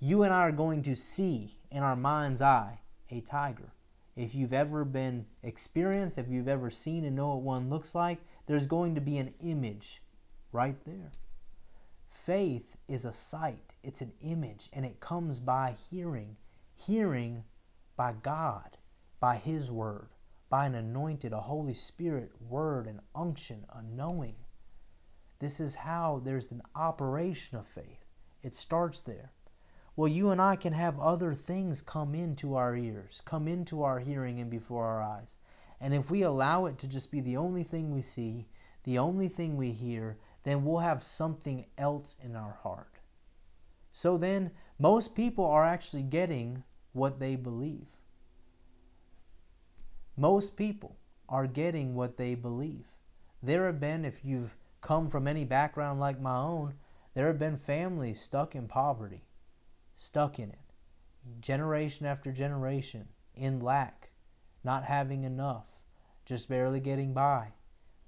you 0.00 0.22
and 0.22 0.32
I 0.32 0.42
are 0.42 0.52
going 0.52 0.82
to 0.82 0.94
see 0.94 1.58
in 1.70 1.82
our 1.82 1.96
mind's 1.96 2.40
eye 2.40 2.80
a 3.10 3.20
tiger. 3.20 3.72
If 4.16 4.34
you've 4.34 4.52
ever 4.52 4.84
been 4.84 5.26
experienced, 5.42 6.18
if 6.18 6.28
you've 6.28 6.48
ever 6.48 6.70
seen 6.70 7.04
and 7.04 7.14
know 7.14 7.34
what 7.34 7.42
one 7.42 7.70
looks 7.70 7.94
like, 7.94 8.18
there's 8.46 8.66
going 8.66 8.94
to 8.94 9.00
be 9.00 9.18
an 9.18 9.34
image 9.40 10.02
right 10.50 10.76
there. 10.84 11.12
Faith 12.08 12.76
is 12.88 13.04
a 13.04 13.12
sight, 13.12 13.74
it's 13.82 14.00
an 14.00 14.12
image, 14.20 14.68
and 14.72 14.84
it 14.84 14.98
comes 14.98 15.40
by 15.40 15.76
hearing. 15.90 16.36
Hearing 16.74 17.44
by 17.96 18.14
God, 18.22 18.76
by 19.20 19.36
His 19.36 19.70
Word 19.70 20.08
by 20.50 20.66
an 20.66 20.74
anointed, 20.74 21.32
a 21.32 21.40
Holy 21.40 21.74
Spirit 21.74 22.32
word, 22.40 22.86
an 22.86 23.00
unction, 23.14 23.66
a 23.72 23.82
knowing. 23.82 24.36
This 25.40 25.60
is 25.60 25.76
how 25.76 26.20
there's 26.24 26.50
an 26.50 26.62
operation 26.74 27.58
of 27.58 27.66
faith. 27.66 28.04
It 28.42 28.54
starts 28.54 29.02
there. 29.02 29.32
Well, 29.94 30.08
you 30.08 30.30
and 30.30 30.40
I 30.40 30.56
can 30.56 30.72
have 30.72 30.98
other 31.00 31.34
things 31.34 31.82
come 31.82 32.14
into 32.14 32.54
our 32.54 32.76
ears, 32.76 33.20
come 33.24 33.48
into 33.48 33.82
our 33.82 33.98
hearing 33.98 34.40
and 34.40 34.50
before 34.50 34.86
our 34.86 35.02
eyes. 35.02 35.38
And 35.80 35.92
if 35.92 36.10
we 36.10 36.22
allow 36.22 36.66
it 36.66 36.78
to 36.78 36.88
just 36.88 37.10
be 37.10 37.20
the 37.20 37.36
only 37.36 37.62
thing 37.62 37.92
we 37.92 38.02
see, 38.02 38.46
the 38.84 38.98
only 38.98 39.28
thing 39.28 39.56
we 39.56 39.72
hear, 39.72 40.18
then 40.44 40.64
we'll 40.64 40.78
have 40.78 41.02
something 41.02 41.66
else 41.76 42.16
in 42.22 42.36
our 42.36 42.58
heart. 42.62 43.00
So 43.90 44.16
then, 44.16 44.52
most 44.78 45.14
people 45.14 45.44
are 45.44 45.64
actually 45.64 46.04
getting 46.04 46.62
what 46.92 47.18
they 47.18 47.36
believe. 47.36 47.98
Most 50.18 50.56
people 50.56 50.96
are 51.28 51.46
getting 51.46 51.94
what 51.94 52.16
they 52.16 52.34
believe. 52.34 52.86
There 53.40 53.66
have 53.66 53.78
been, 53.78 54.04
if 54.04 54.24
you've 54.24 54.56
come 54.80 55.08
from 55.08 55.28
any 55.28 55.44
background 55.44 56.00
like 56.00 56.20
my 56.20 56.36
own, 56.36 56.74
there 57.14 57.28
have 57.28 57.38
been 57.38 57.56
families 57.56 58.20
stuck 58.20 58.56
in 58.56 58.66
poverty, 58.66 59.22
stuck 59.94 60.40
in 60.40 60.50
it, 60.50 60.74
generation 61.40 62.04
after 62.04 62.32
generation, 62.32 63.06
in 63.36 63.60
lack, 63.60 64.10
not 64.64 64.82
having 64.84 65.22
enough, 65.22 65.66
just 66.26 66.48
barely 66.48 66.80
getting 66.80 67.14
by, 67.14 67.52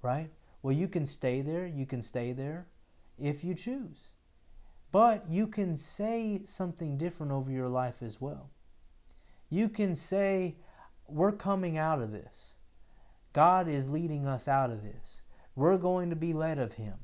right? 0.01 0.31
Well, 0.61 0.73
you 0.73 0.89
can 0.89 1.05
stay 1.05 1.41
there, 1.41 1.65
you 1.65 1.85
can 1.85 2.03
stay 2.03 2.33
there 2.33 2.67
if 3.17 3.41
you 3.41 3.55
choose. 3.55 4.09
But 4.91 5.29
you 5.29 5.47
can 5.47 5.77
say 5.77 6.41
something 6.43 6.97
different 6.97 7.31
over 7.31 7.49
your 7.49 7.69
life 7.69 8.01
as 8.01 8.19
well. 8.19 8.49
You 9.49 9.69
can 9.69 9.95
say, 9.95 10.57
we're 11.11 11.31
coming 11.31 11.77
out 11.77 12.01
of 12.01 12.11
this. 12.11 12.53
God 13.33 13.67
is 13.67 13.89
leading 13.89 14.27
us 14.27 14.47
out 14.47 14.71
of 14.71 14.83
this. 14.83 15.21
We're 15.55 15.77
going 15.77 16.09
to 16.09 16.15
be 16.15 16.33
led 16.33 16.59
of 16.59 16.73
Him. 16.73 16.95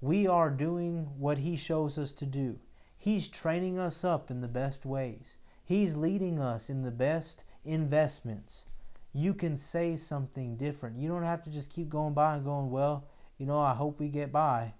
We 0.00 0.26
are 0.26 0.50
doing 0.50 1.10
what 1.18 1.38
He 1.38 1.56
shows 1.56 1.98
us 1.98 2.12
to 2.14 2.26
do. 2.26 2.60
He's 2.96 3.28
training 3.28 3.78
us 3.78 4.04
up 4.04 4.30
in 4.30 4.40
the 4.40 4.48
best 4.48 4.84
ways. 4.84 5.36
He's 5.64 5.96
leading 5.96 6.40
us 6.40 6.70
in 6.70 6.82
the 6.82 6.90
best 6.90 7.44
investments. 7.64 8.66
You 9.12 9.34
can 9.34 9.56
say 9.56 9.96
something 9.96 10.56
different. 10.56 10.98
You 10.98 11.08
don't 11.08 11.22
have 11.22 11.42
to 11.42 11.50
just 11.50 11.72
keep 11.72 11.88
going 11.88 12.14
by 12.14 12.34
and 12.34 12.44
going, 12.44 12.70
well, 12.70 13.06
you 13.38 13.46
know, 13.46 13.60
I 13.60 13.74
hope 13.74 14.00
we 14.00 14.08
get 14.08 14.32
by. 14.32 14.74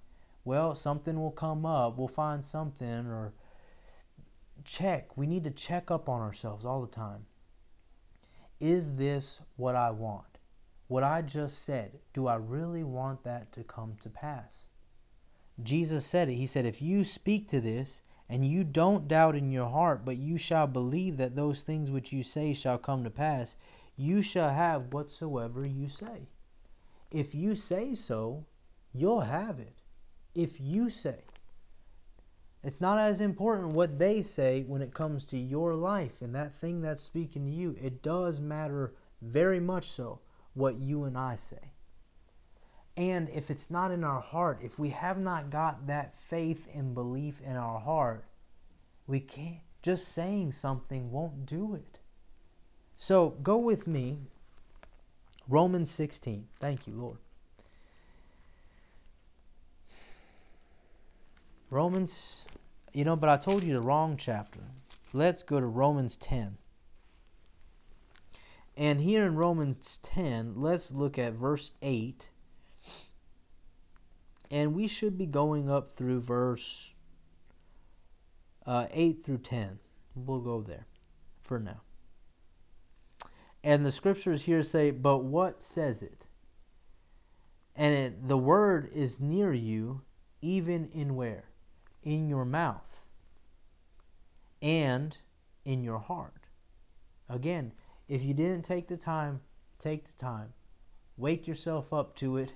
Well, 0.45 0.75
something 0.75 1.21
will 1.21 1.31
come 1.31 1.67
up. 1.67 1.99
We'll 1.99 2.09
find 2.09 2.45
something 2.45 3.07
or 3.07 3.35
check. 4.65 5.17
We 5.17 5.27
need 5.27 5.45
to 5.45 5.51
check 5.51 5.91
up 5.91 6.09
on 6.09 6.21
ourselves 6.21 6.65
all 6.65 6.81
the 6.81 6.87
time. 6.87 7.27
Is 8.61 8.95
this 8.95 9.41
what 9.57 9.77
I 9.77 9.91
want? 9.91 10.39
What 10.89 11.05
I 11.05 11.23
just 11.23 11.65
said, 11.65 12.01
do 12.13 12.27
I 12.27 12.37
really 12.37 12.83
want 12.83 13.25
that 13.25 13.53
to 13.53 13.63
come 13.63 13.97
to 14.01 14.09
pass? 14.09 14.67
Jesus 15.63 16.07
said 16.07 16.29
it. 16.29 16.35
He 16.35 16.47
said, 16.47 16.65
If 16.65 16.81
you 16.81 17.05
speak 17.05 17.49
to 17.49 17.61
this, 17.61 18.03
and 18.29 18.45
you 18.45 18.63
don't 18.63 19.09
doubt 19.09 19.37
in 19.37 19.51
your 19.51 19.69
heart, 19.69 20.05
but 20.05 20.19
you 20.19 20.37
shall 20.37 20.67
believe 20.67 21.17
that 21.17 21.35
those 21.35 21.63
things 21.63 21.91
which 21.91 22.13
you 22.13 22.23
say 22.23 22.53
shall 22.53 22.77
come 22.79 23.03
to 23.05 23.11
pass, 23.11 23.57
you 23.97 24.21
shall 24.21 24.51
have 24.51 24.93
whatsoever 24.93 25.65
you 25.65 25.89
say. 25.89 26.29
If 27.11 27.35
you 27.35 27.55
say 27.55 27.95
so, 27.95 28.45
you'll 28.93 29.23
have 29.23 29.59
it. 29.59 29.79
If 30.35 30.61
you 30.61 30.91
say, 30.91 31.21
it's 32.63 32.81
not 32.81 32.99
as 32.99 33.21
important 33.21 33.71
what 33.71 33.99
they 33.99 34.21
say 34.21 34.65
when 34.67 34.83
it 34.83 34.93
comes 34.93 35.25
to 35.27 35.39
your 35.39 35.75
life 35.75 36.21
and 36.21 36.35
that 36.35 36.55
thing 36.55 36.81
that's 36.81 37.05
speaking 37.05 37.47
to 37.47 37.53
you. 37.53 37.77
It 37.81 38.03
does 38.03 38.41
matter 38.41 38.95
very 39.23 39.61
much 39.61 39.85
so 39.85 40.21
what 40.55 40.77
you 40.77 41.05
and 41.05 41.17
I 41.17 41.37
say. 41.37 41.73
And 42.97 43.29
if 43.29 43.49
it's 43.49 43.71
not 43.71 43.93
in 43.93 44.03
our 44.03 44.21
heart, 44.21 44.59
if 44.61 44.77
we 44.77 44.89
have 44.89 45.19
not 45.19 45.51
got 45.51 45.87
that 45.87 46.19
faith 46.19 46.67
and 46.75 46.95
belief 46.95 47.41
in 47.41 47.57
our 47.57 47.79
heart, 47.79 48.25
we 49.07 49.21
can't, 49.21 49.61
just 49.81 50.09
saying 50.09 50.51
something 50.51 51.13
won't 51.13 51.47
do 51.47 51.77
it. 51.77 52.01
So 52.97 53.31
go 53.41 53.57
with 53.57 53.87
me, 53.87 54.19
Romans 55.47 55.93
16. 55.93 56.49
Thank 56.59 56.89
you, 56.89 56.95
Lord. 56.95 57.19
Romans, 61.71 62.45
you 62.93 63.05
know, 63.05 63.17
but 63.17 63.29
I 63.29 63.37
told 63.37 63.63
you 63.63 63.75
the 63.75 63.81
wrong 63.81 64.17
chapter. 64.17 64.61
Let's 65.13 65.43
go 65.43 65.61
to 65.61 65.67
Romans 65.67 66.17
10. 66.17 66.59
And 68.77 69.01
here 69.01 69.27
in 69.27 69.35
Romans 69.35 69.99
10, 70.03 70.55
let's 70.57 70.93
look 70.93 71.19
at 71.19 71.33
verse 71.33 71.73
8. 71.83 72.31
And 74.51 74.75
we 74.75 74.87
should 74.87 75.19
be 75.19 75.27
going 75.27 75.69
up 75.69 75.91
through 75.91 76.21
verse 76.21 76.95
uh, 78.65 78.87
8 78.91 79.23
through 79.23 79.39
10. 79.39 79.81
We'll 80.15 80.41
go 80.41 80.63
there 80.63 80.87
for 81.43 81.59
now. 81.59 81.83
And 83.65 83.85
the 83.85 83.93
scriptures 83.93 84.45
here 84.45 84.63
say, 84.63 84.91
But 84.91 85.25
what 85.25 85.61
says 85.61 86.03
it? 86.03 86.27
And 87.75 87.95
it, 87.95 88.29
the 88.29 88.39
word 88.39 88.89
is 88.95 89.21
near 89.21 89.53
you, 89.53 90.03
even 90.41 90.89
in 90.93 91.15
where? 91.15 91.48
In 92.03 92.29
your 92.29 92.45
mouth 92.45 93.01
and 94.63 95.19
in 95.65 95.83
your 95.83 95.99
heart. 95.99 96.49
Again, 97.29 97.73
if 98.09 98.23
you 98.23 98.35
didn't 98.35 98.65
take 98.65 98.89
the 98.89 98.97
time, 98.97 99.41
take 99.79 100.07
the 100.07 100.17
time. 100.17 100.55
Wake 101.17 101.47
yourself 101.47 101.93
up 101.93 102.15
to 102.17 102.37
it. 102.37 102.55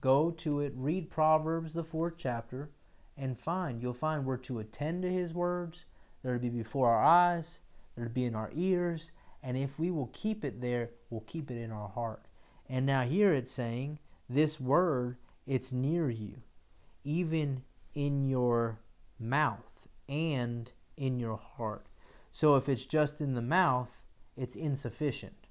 Go 0.00 0.30
to 0.32 0.60
it. 0.60 0.72
Read 0.76 1.10
Proverbs, 1.10 1.72
the 1.72 1.84
fourth 1.84 2.14
chapter, 2.18 2.70
and 3.16 3.38
find. 3.38 3.80
You'll 3.80 3.94
find 3.94 4.24
we're 4.24 4.36
to 4.38 4.58
attend 4.58 5.02
to 5.02 5.10
His 5.10 5.32
words. 5.32 5.86
They're 6.22 6.34
to 6.34 6.40
be 6.40 6.48
before 6.50 6.90
our 6.90 7.02
eyes. 7.02 7.60
They're 7.94 8.06
to 8.06 8.10
be 8.10 8.24
in 8.24 8.34
our 8.34 8.50
ears. 8.54 9.12
And 9.42 9.56
if 9.56 9.78
we 9.78 9.90
will 9.90 10.10
keep 10.12 10.44
it 10.44 10.60
there, 10.60 10.90
we'll 11.10 11.20
keep 11.22 11.50
it 11.50 11.56
in 11.56 11.70
our 11.70 11.88
heart. 11.88 12.26
And 12.68 12.86
now 12.86 13.02
here 13.02 13.32
it's 13.32 13.52
saying, 13.52 13.98
this 14.28 14.60
word, 14.60 15.16
it's 15.46 15.72
near 15.72 16.08
you, 16.08 16.42
even 17.04 17.62
in 17.94 18.24
your 18.28 18.80
mouth 19.18 19.88
and 20.08 20.70
in 20.96 21.18
your 21.18 21.36
heart. 21.36 21.86
So 22.30 22.56
if 22.56 22.68
it's 22.68 22.86
just 22.86 23.20
in 23.20 23.34
the 23.34 23.42
mouth, 23.42 24.02
it's 24.36 24.56
insufficient. 24.56 25.46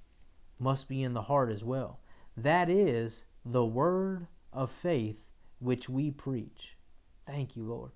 Must 0.60 0.88
be 0.88 1.04
in 1.04 1.14
the 1.14 1.24
heart 1.24 1.52
as 1.52 1.64
well. 1.64 2.00
That 2.36 2.70
is 2.70 3.26
the 3.46 3.66
word 3.66 4.28
of 4.54 4.72
faith 4.72 5.30
which 5.60 5.90
we 5.90 6.12
preach. 6.12 6.78
Thank 7.26 7.56
you, 7.56 7.64
Lord. 7.64 7.92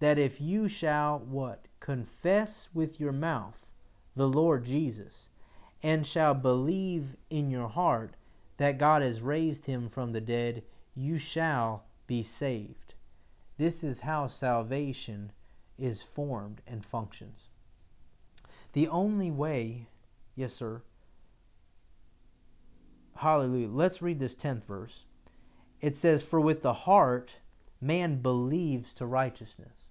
That 0.00 0.18
if 0.18 0.40
you 0.40 0.68
shall 0.68 1.18
what? 1.18 1.68
Confess 1.80 2.68
with 2.74 2.98
your 3.00 3.12
mouth 3.12 3.72
the 4.14 4.28
Lord 4.28 4.64
Jesus, 4.64 5.28
and 5.82 6.06
shall 6.06 6.34
believe 6.34 7.16
in 7.30 7.50
your 7.50 7.68
heart 7.68 8.14
that 8.58 8.78
God 8.78 9.02
has 9.02 9.22
raised 9.22 9.66
him 9.66 9.88
from 9.88 10.12
the 10.12 10.20
dead, 10.20 10.62
you 10.94 11.18
shall 11.18 11.84
be 12.06 12.22
saved. 12.22 12.81
This 13.58 13.84
is 13.84 14.00
how 14.00 14.26
salvation 14.26 15.32
is 15.78 16.02
formed 16.02 16.62
and 16.66 16.84
functions. 16.84 17.48
The 18.72 18.88
only 18.88 19.30
way, 19.30 19.88
yes, 20.34 20.54
sir. 20.54 20.82
Hallelujah. 23.16 23.68
Let's 23.68 24.02
read 24.02 24.18
this 24.18 24.34
10th 24.34 24.64
verse. 24.64 25.04
It 25.80 25.96
says, 25.96 26.22
For 26.22 26.40
with 26.40 26.62
the 26.62 26.72
heart 26.72 27.36
man 27.80 28.22
believes 28.22 28.92
to 28.94 29.06
righteousness, 29.06 29.90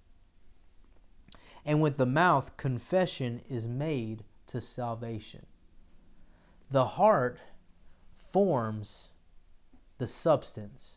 and 1.64 1.80
with 1.80 1.96
the 1.96 2.06
mouth 2.06 2.56
confession 2.56 3.42
is 3.48 3.68
made 3.68 4.24
to 4.48 4.60
salvation. 4.60 5.46
The 6.70 6.84
heart 6.84 7.38
forms 8.12 9.10
the 9.98 10.08
substance 10.08 10.96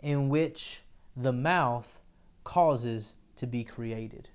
in 0.00 0.28
which 0.28 0.82
the 1.16 1.32
mouth 1.32 2.00
causes 2.44 3.14
to 3.36 3.46
be 3.46 3.64
created. 3.64 4.28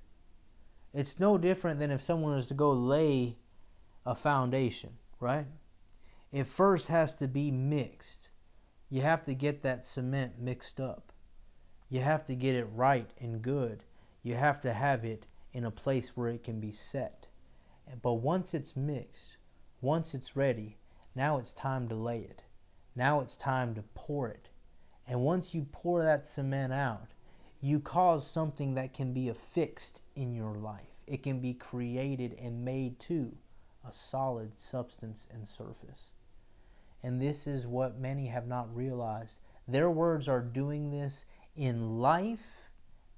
It's 0.94 1.20
no 1.20 1.38
different 1.38 1.80
than 1.80 1.92
if 1.92 2.02
someone 2.02 2.36
was 2.36 2.48
to 2.48 2.54
go 2.54 2.72
lay 2.72 3.38
a 4.06 4.16
foundation, 4.16 4.98
right? 5.20 5.46
It 6.32 6.48
first 6.48 6.88
has 6.88 7.14
to 7.16 7.28
be 7.28 7.52
mixed. 7.52 8.30
You 8.90 9.02
have 9.02 9.24
to 9.26 9.36
get 9.36 9.62
that 9.62 9.86
cement 9.86 10.40
mixed 10.40 10.80
up. 10.80 11.12
You 11.88 12.02
have 12.02 12.26
to 12.26 12.36
get 12.36 12.56
it 12.56 12.68
right 12.74 13.10
and 13.20 13.42
good. 13.42 13.84
You 14.24 14.36
have 14.36 14.60
to 14.62 14.74
have 14.74 15.06
it 15.06 15.28
in 15.54 15.64
a 15.66 15.72
place 15.72 16.16
where 16.16 16.30
it 16.30 16.44
can 16.44 16.60
be 16.60 16.72
set. 16.72 17.28
But 18.02 18.16
once 18.16 18.54
it's 18.54 18.76
mixed, 18.76 19.38
once 19.82 20.14
it's 20.14 20.36
ready, 20.36 20.78
now 21.16 21.38
it's 21.38 21.54
time 21.54 21.88
to 21.90 21.96
lay 21.96 22.20
it. 22.20 22.44
Now 22.96 23.20
it's 23.20 23.38
time 23.38 23.76
to 23.76 23.84
pour 23.94 24.30
it. 24.30 24.50
And 25.12 25.20
once 25.20 25.54
you 25.54 25.68
pour 25.74 26.02
that 26.02 26.26
cement 26.26 26.72
out, 26.72 27.10
you 27.60 27.82
cause 27.82 28.26
something 28.26 28.76
that 28.76 28.94
can 28.94 29.12
be 29.12 29.28
affixed 29.28 30.02
in 30.16 30.34
your 30.34 30.56
life. 30.56 30.88
It 31.06 31.22
can 31.22 31.42
be 31.42 31.54
created 31.54 32.34
and 32.42 32.64
made 32.64 32.98
to 33.02 33.36
a 33.86 33.92
solid 33.92 34.58
substance 34.58 35.28
and 35.30 35.46
surface. 35.46 36.12
And 37.04 37.22
this 37.22 37.46
is 37.46 37.68
what 37.68 38.00
many 38.00 38.28
have 38.28 38.48
not 38.48 38.74
realized. 38.74 39.40
Their 39.68 39.92
words 39.92 40.30
are 40.30 40.40
doing 40.40 40.92
this 40.92 41.26
in 41.58 42.00
life 42.00 42.70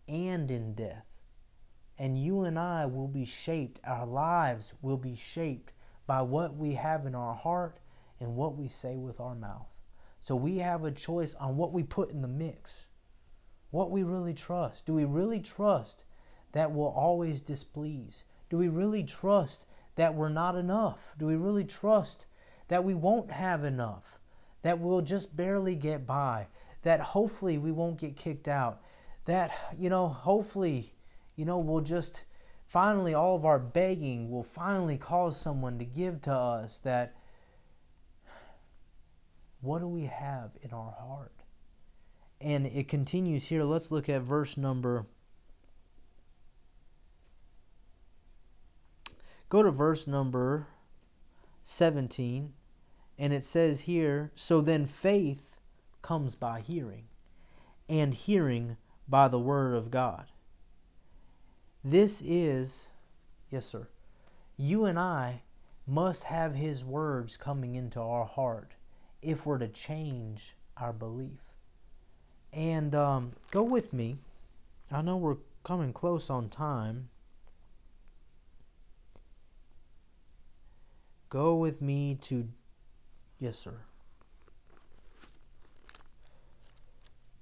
and 0.07 0.49
in 0.49 0.73
death. 0.73 1.05
And 1.99 2.17
you 2.17 2.41
and 2.41 2.57
I 2.57 2.87
will 2.87 3.07
be 3.07 3.23
shaped, 3.23 3.79
our 3.83 4.07
lives 4.07 4.73
will 4.81 4.97
be 4.97 5.15
shaped 5.15 5.73
by 6.07 6.23
what 6.23 6.55
we 6.55 6.73
have 6.73 7.05
in 7.05 7.13
our 7.13 7.35
heart 7.35 7.77
and 8.19 8.35
what 8.35 8.57
we 8.57 8.67
say 8.67 8.97
with 8.97 9.19
our 9.19 9.35
mouth. 9.35 9.72
So 10.23 10.35
we 10.35 10.57
have 10.57 10.83
a 10.83 10.91
choice 10.91 11.35
on 11.35 11.57
what 11.57 11.71
we 11.71 11.83
put 11.83 12.09
in 12.09 12.21
the 12.21 12.27
mix 12.27 12.87
what 13.73 13.89
we 13.89 14.03
really 14.03 14.35
trust. 14.35 14.85
Do 14.85 14.93
we 14.93 15.03
really 15.03 15.39
trust 15.39 16.03
that 16.51 16.71
we'll 16.71 16.89
always 16.89 17.41
displease? 17.41 18.23
Do 18.51 18.57
we 18.59 18.67
really 18.67 19.03
trust 19.03 19.65
that 19.95 20.13
we're 20.13 20.29
not 20.29 20.55
enough? 20.55 21.15
Do 21.17 21.25
we 21.25 21.35
really 21.35 21.63
trust 21.63 22.27
that 22.67 22.83
we 22.83 22.93
won't 22.93 23.31
have 23.31 23.63
enough? 23.63 24.19
That 24.61 24.77
we'll 24.77 25.01
just 25.01 25.35
barely 25.35 25.75
get 25.75 26.05
by? 26.05 26.49
That 26.83 26.99
hopefully 26.99 27.57
we 27.57 27.71
won't 27.71 27.99
get 27.99 28.15
kicked 28.15 28.47
out? 28.47 28.79
That, 29.25 29.51
you 29.75 29.89
know, 29.89 30.07
hopefully, 30.07 30.93
you 31.35 31.45
know, 31.45 31.57
we'll 31.57 31.81
just 31.81 32.25
finally 32.67 33.15
all 33.15 33.35
of 33.35 33.43
our 33.43 33.57
begging 33.57 34.29
will 34.29 34.43
finally 34.43 34.97
cause 34.97 35.35
someone 35.35 35.79
to 35.79 35.85
give 35.85 36.21
to 36.21 36.31
us 36.31 36.77
that 36.79 37.15
what 39.63 39.81
do 39.81 39.87
we 39.87 40.03
have 40.03 40.51
in 40.61 40.71
our 40.71 40.91
heart? 40.91 41.43
and 42.43 42.67
it 42.67 42.89
continues 42.89 43.45
here. 43.45 43.63
Let's 43.63 43.89
look 43.89 44.09
at 44.09 44.21
verse 44.21 44.57
number. 44.57 45.05
Go 49.47 49.63
to 49.63 49.71
verse 49.71 50.05
number 50.05 50.67
17, 51.63 52.53
and 53.17 53.33
it 53.33 53.45
says 53.45 53.81
here 53.81 54.31
So 54.35 54.59
then 54.59 54.85
faith 54.85 55.61
comes 56.01 56.35
by 56.35 56.59
hearing, 56.59 57.05
and 57.87 58.13
hearing 58.13 58.75
by 59.07 59.29
the 59.29 59.39
word 59.39 59.73
of 59.73 59.89
God. 59.89 60.25
This 61.81 62.21
is, 62.21 62.89
yes, 63.49 63.65
sir, 63.65 63.87
you 64.57 64.83
and 64.83 64.99
I 64.99 65.43
must 65.87 66.25
have 66.25 66.55
his 66.55 66.83
words 66.83 67.37
coming 67.37 67.75
into 67.75 68.01
our 68.01 68.25
heart 68.25 68.73
if 69.23 69.45
we're 69.45 69.57
to 69.57 69.67
change 69.67 70.55
our 70.77 70.93
belief. 70.93 71.39
And 72.51 72.93
um, 72.93 73.33
go 73.51 73.63
with 73.63 73.93
me. 73.93 74.17
I 74.91 75.01
know 75.01 75.17
we're 75.17 75.37
coming 75.63 75.93
close 75.93 76.29
on 76.29 76.49
time. 76.49 77.09
Go 81.29 81.55
with 81.55 81.81
me 81.81 82.15
to. 82.21 82.49
Yes, 83.39 83.57
sir. 83.57 83.73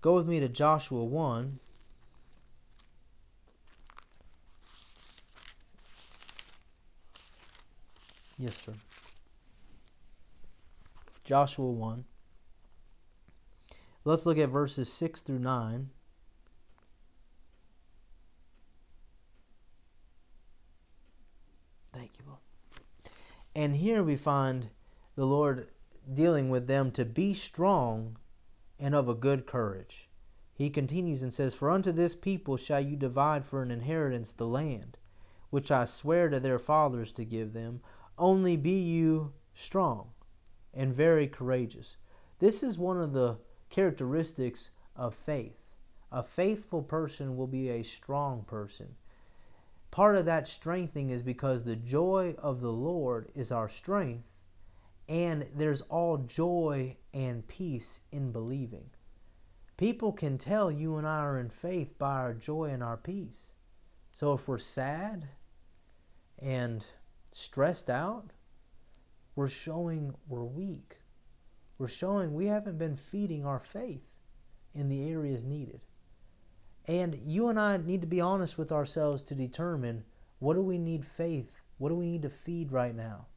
Go 0.02 0.15
with 0.15 0.28
me 0.28 0.39
to 0.39 0.48
Joshua 0.48 1.04
1. 1.04 1.60
Yes, 8.39 8.63
sir. 8.65 8.74
Joshua 11.32 11.72
1. 11.72 12.04
Let's 14.04 14.26
look 14.26 14.38
at 14.38 14.50
verses 14.50 14.91
6 14.91 15.22
through 15.22 15.39
9. 15.39 15.89
Thank 21.94 22.20
you, 22.20 22.26
Lord. 22.28 22.39
And 23.56 23.78
here 23.78 24.04
we 24.04 24.17
find 24.17 24.72
the 25.15 25.26
Lord 25.26 25.70
dealing 26.13 26.50
with 26.50 26.67
them 26.67 26.91
to 26.91 27.06
be 27.06 27.34
strong 27.34 28.17
and 28.78 28.94
of 28.94 29.08
a 29.08 29.15
good 29.15 29.48
courage. 29.48 30.10
He 30.54 30.70
continues 30.70 31.24
and 31.24 31.34
says, 31.34 31.56
For 31.56 31.72
unto 31.72 31.94
this 31.94 32.13
people 32.13 32.58
shall 32.58 32.82
you 32.82 32.98
divide 32.98 33.46
for 33.46 33.62
an 33.62 33.72
inheritance 33.72 34.34
the 34.34 34.48
land, 34.48 34.98
which 35.50 35.72
I 35.72 35.86
swear 35.86 36.28
to 36.28 36.41
their 36.41 36.60
fathers 36.60 37.13
to 37.13 37.24
give 37.24 37.54
them. 37.54 37.80
Only 38.17 38.58
be 38.58 38.78
you 38.78 39.32
strong 39.54 40.10
and 40.74 40.94
very 40.94 41.28
courageous. 41.28 41.98
This 42.40 42.64
is 42.64 42.78
one 42.78 43.00
of 43.00 43.14
the 43.14 43.38
characteristics 43.70 44.70
of 44.96 45.14
faith. 45.14 45.58
A 46.12 46.24
faithful 46.24 46.84
person 46.84 47.36
will 47.38 47.48
be 47.48 47.70
a 47.70 47.84
strong 47.84 48.44
person. 48.44 48.96
Part 49.92 50.16
of 50.16 50.26
that 50.26 50.48
strengthening 50.48 51.10
is 51.10 51.22
because 51.22 51.64
the 51.64 51.76
joy 51.76 52.36
of 52.38 52.62
the 52.62 52.72
Lord 52.72 53.30
is 53.36 53.52
our 53.52 53.70
strength, 53.70 54.28
and 55.10 55.48
there's 55.56 55.82
all 55.82 56.18
joy 56.18 56.98
and 57.14 57.46
peace 57.48 58.02
in 58.12 58.32
believing. 58.32 58.90
People 59.78 60.14
can 60.14 60.38
tell 60.38 60.72
you 60.72 60.98
and 60.98 61.08
I 61.08 61.20
are 61.20 61.40
in 61.40 61.50
faith 61.50 61.98
by 61.98 62.20
our 62.20 62.34
joy 62.34 62.66
and 62.66 62.84
our 62.84 62.98
peace. 62.98 63.54
So 64.14 64.34
if 64.34 64.48
we're 64.48 64.58
sad 64.58 65.30
and 66.40 66.86
stressed 67.32 67.90
out, 67.90 68.32
we're 69.36 69.48
showing 69.48 70.15
we're 70.28 70.44
weak. 70.44 71.00
We're 71.78 71.88
showing 71.88 72.34
we 72.34 72.48
haven't 72.48 72.78
been 72.78 72.96
feeding 72.96 73.46
our 73.46 73.60
faith 73.60 74.17
in 74.74 74.89
the 74.89 75.10
areas 75.10 75.44
needed. 75.44 75.82
And 76.88 77.15
you 77.15 77.48
and 77.48 77.60
I 77.60 77.78
need 77.78 78.02
to 78.02 78.08
be 78.08 78.22
honest 78.22 78.58
with 78.58 78.72
ourselves 78.72 79.24
to 79.24 79.36
determine 79.36 80.04
what 80.39 80.56
do 80.56 80.62
we 80.62 80.78
need 80.78 81.06
faith? 81.06 81.52
What 81.78 81.89
do 81.89 81.96
we 81.96 82.06
need 82.06 82.24
to 82.24 82.30
feed 82.30 82.72
right 82.72 82.96
now? 82.96 83.28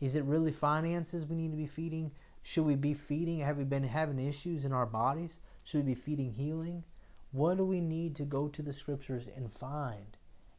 Is 0.00 0.16
it 0.16 0.24
really 0.24 0.52
finances 0.52 1.26
we 1.26 1.36
need 1.36 1.50
to 1.52 1.56
be 1.56 1.66
feeding? 1.66 2.12
Should 2.42 2.66
we 2.66 2.76
be 2.76 2.94
feeding? 2.94 3.40
Have 3.40 3.56
we 3.56 3.64
been 3.64 3.84
having 3.84 4.18
issues 4.18 4.64
in 4.64 4.72
our 4.72 4.86
bodies? 4.86 5.40
Should 5.62 5.84
we 5.84 5.94
be 5.94 6.00
feeding 6.00 6.32
healing? 6.32 6.84
What 7.32 7.56
do 7.56 7.64
we 7.64 7.80
need 7.80 8.14
to 8.16 8.24
go 8.24 8.48
to 8.48 8.62
the 8.62 8.72
scriptures 8.72 9.28
and 9.34 9.50
find 9.50 10.16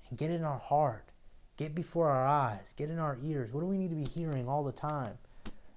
and 0.09 0.17
get 0.17 0.31
in 0.31 0.43
our 0.43 0.57
heart, 0.57 1.11
get 1.57 1.75
before 1.75 2.09
our 2.09 2.27
eyes, 2.27 2.73
get 2.73 2.89
in 2.89 2.99
our 2.99 3.17
ears? 3.23 3.53
What 3.53 3.61
do 3.61 3.67
we 3.67 3.77
need 3.77 3.89
to 3.89 3.95
be 3.95 4.05
hearing 4.05 4.47
all 4.47 4.63
the 4.63 4.71
time? 4.71 5.17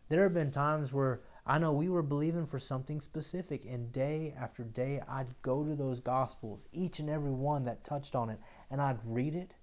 There 0.08 0.22
have 0.22 0.34
been 0.34 0.50
times 0.50 0.92
where 0.92 1.20
I 1.46 1.58
know 1.58 1.72
we 1.72 1.88
were 1.88 2.02
believing 2.02 2.46
for 2.46 2.58
something 2.58 3.00
specific, 3.00 3.64
and 3.64 3.92
day 3.92 4.34
after 4.38 4.64
day, 4.64 5.02
I'd 5.08 5.40
go 5.42 5.64
to 5.64 5.74
those 5.74 6.00
Gospels, 6.00 6.66
each 6.72 6.98
and 6.98 7.08
every 7.08 7.30
one 7.30 7.64
that 7.64 7.84
touched 7.84 8.14
on 8.14 8.28
it, 8.28 8.38
and 8.70 8.80
I'd 8.80 8.98
read 9.04 9.34
it. 9.34 9.54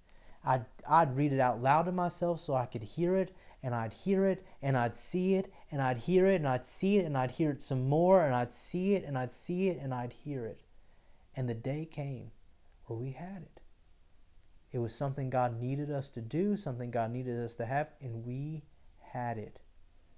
I'd, 0.43 0.65
I'd 0.87 1.15
read 1.15 1.33
it 1.33 1.39
out 1.39 1.61
loud 1.61 1.83
to 1.83 1.91
myself 1.91 2.39
so 2.39 2.55
I 2.55 2.65
could 2.65 2.83
hear 2.83 3.15
it, 3.15 3.35
and 3.61 3.73
I'd 3.73 3.93
hear 3.93 4.25
it, 4.25 4.45
and 4.61 4.77
I'd 4.77 4.95
see 4.95 5.35
it, 5.35 5.51
and 5.71 5.81
I'd 5.81 5.97
hear 5.97 6.27
it, 6.27 6.35
and 6.35 6.47
I'd 6.47 6.65
see 6.65 6.97
it, 6.97 7.05
and 7.05 7.17
I'd 7.17 7.31
hear 7.31 7.49
it 7.49 7.61
some 7.61 7.89
more, 7.89 8.23
and 8.23 8.33
I'd 8.33 8.51
see 8.51 8.93
it, 8.93 9.03
and 9.03 9.17
I'd 9.17 9.31
see 9.31 9.69
it, 9.69 9.79
and 9.79 9.93
I'd 9.93 10.13
hear 10.13 10.45
it. 10.45 10.61
And 11.35 11.49
the 11.49 11.55
day 11.55 11.85
came 11.85 12.31
where 12.85 12.99
we 12.99 13.11
had 13.11 13.43
it. 13.43 13.61
It 14.75 14.79
was 14.79 14.93
something 14.93 15.29
God 15.29 15.61
needed 15.61 15.89
us 15.89 16.09
to 16.09 16.21
do, 16.21 16.57
something 16.57 16.91
God 16.91 17.09
needed 17.09 17.39
us 17.39 17.55
to 17.55 17.65
have, 17.65 17.93
and 18.01 18.25
we 18.25 18.63
had 18.99 19.37
it 19.37 19.61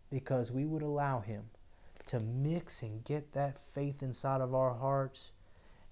because 0.10 0.52
we 0.52 0.66
would 0.66 0.82
allow 0.82 1.20
Him 1.20 1.52
to 2.08 2.20
mix 2.22 2.82
and 2.82 3.04
get 3.04 3.34
that 3.34 3.60
faith 3.60 4.02
inside 4.02 4.42
of 4.42 4.56
our 4.56 4.74
hearts. 4.74 5.30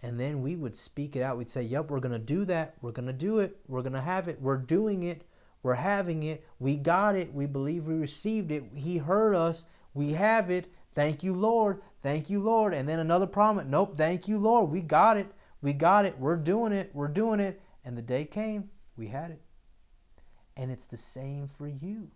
And 0.02 0.20
then 0.20 0.42
we 0.42 0.56
would 0.56 0.76
speak 0.76 1.16
it 1.16 1.22
out. 1.22 1.38
We'd 1.38 1.48
say, 1.48 1.62
Yep, 1.62 1.92
we're 1.92 2.00
going 2.00 2.14
to 2.14 2.18
do 2.18 2.44
that. 2.46 2.74
We're 2.82 2.92
going 2.92 3.06
to 3.06 3.14
do 3.14 3.38
it. 3.38 3.56
We're 3.68 3.84
going 3.84 3.94
to 3.94 4.02
have 4.02 4.28
it. 4.28 4.42
We're 4.42 4.58
doing 4.58 5.04
it. 5.04 5.22
We're 5.62 5.76
having 5.76 6.24
it. 6.24 6.44
We 6.58 6.76
got 6.76 7.16
it. 7.16 7.36
We 7.36 7.46
believe 7.46 7.86
we 7.86 7.94
received 7.94 8.52
it. 8.52 8.64
He 8.74 8.98
heard 8.98 9.36
us. 9.36 9.68
We 9.94 10.14
have 10.14 10.50
it. 10.50 10.74
Thank 10.96 11.22
you, 11.22 11.34
Lord. 11.34 11.84
Thank 12.02 12.32
you, 12.32 12.40
Lord. 12.42 12.74
And 12.74 12.90
then 12.90 12.98
another 12.98 13.28
promise. 13.28 13.66
Nope. 13.68 13.96
Thank 13.96 14.28
you, 14.28 14.40
Lord. 14.40 14.72
We 14.72 14.82
got 14.82 15.18
it. 15.18 15.28
We 15.62 15.72
got 15.74 16.08
it. 16.08 16.18
We're 16.18 16.36
doing 16.36 16.74
it. 16.74 16.90
We're 16.96 17.08
doing 17.08 17.40
it. 17.40 17.62
And 17.86 17.98
the 17.98 18.02
day 18.02 18.26
came. 18.26 18.72
We 18.98 19.08
had 19.08 19.32
it. 19.32 19.42
And 20.58 20.72
it's 20.72 20.88
the 20.88 20.98
same 20.98 21.48
for 21.48 21.68
you. 21.68 22.10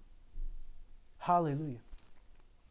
Hallelujah. 1.20 1.80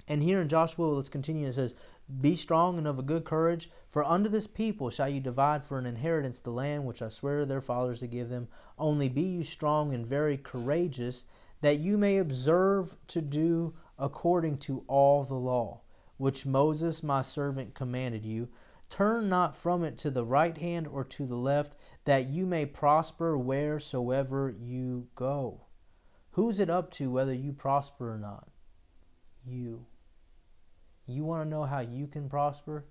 And 0.09 0.23
here 0.23 0.41
in 0.41 0.49
Joshua, 0.49 0.87
let's 0.87 1.11
continue. 1.11 1.47
It 1.47 1.55
says, 1.55 1.75
Be 2.21 2.35
strong 2.35 2.79
and 2.79 2.87
of 2.87 2.99
a 2.99 3.03
good 3.03 3.25
courage, 3.25 3.71
for 3.89 4.05
unto 4.05 4.29
this 4.29 4.47
people 4.47 4.89
shall 4.91 5.09
you 5.09 5.21
divide 5.21 5.65
for 5.65 5.79
an 5.79 5.87
inheritance 5.87 6.41
the 6.41 6.51
land 6.51 6.87
which 6.87 7.03
I 7.03 7.11
swear 7.11 7.41
to 7.41 7.47
their 7.47 7.61
fathers 7.61 8.01
to 8.01 8.07
give 8.07 8.31
them. 8.31 8.49
Only 8.79 9.09
be 9.09 9.23
you 9.23 9.43
strong 9.43 9.93
and 9.93 10.07
very 10.07 10.39
courageous, 10.39 11.25
that 11.61 11.79
you 11.79 11.99
may 11.99 12.17
observe 12.17 12.97
to 13.09 13.21
do 13.21 13.75
according 13.99 14.59
to 14.59 14.85
all 14.87 15.25
the 15.25 15.35
law, 15.35 15.83
which 16.17 16.47
Moses 16.47 17.03
my 17.03 17.21
servant 17.21 17.75
commanded 17.75 18.25
you. 18.25 18.49
Turn 18.89 19.29
not 19.29 19.55
from 19.55 19.85
it 19.85 19.99
to 19.99 20.11
the 20.11 20.25
right 20.25 20.57
hand 20.57 20.87
or 20.87 21.05
to 21.05 21.27
the 21.27 21.37
left, 21.37 21.75
that 22.09 22.31
you 22.31 22.47
may 22.47 22.65
prosper 22.65 23.37
wheresoever 23.37 24.49
you 24.59 25.09
go. 25.15 25.67
Who's 26.31 26.59
it 26.59 26.71
up 26.71 26.91
to 26.93 27.11
whether 27.11 27.35
you 27.35 27.53
prosper 27.53 28.15
or 28.15 28.17
not? 28.17 28.49
You. 29.47 29.85
You 31.07 31.27
want 31.27 31.45
to 31.45 31.49
know 31.51 31.65
how 31.65 31.81
you 31.81 32.07
can 32.07 32.31
prosper? 32.31 32.87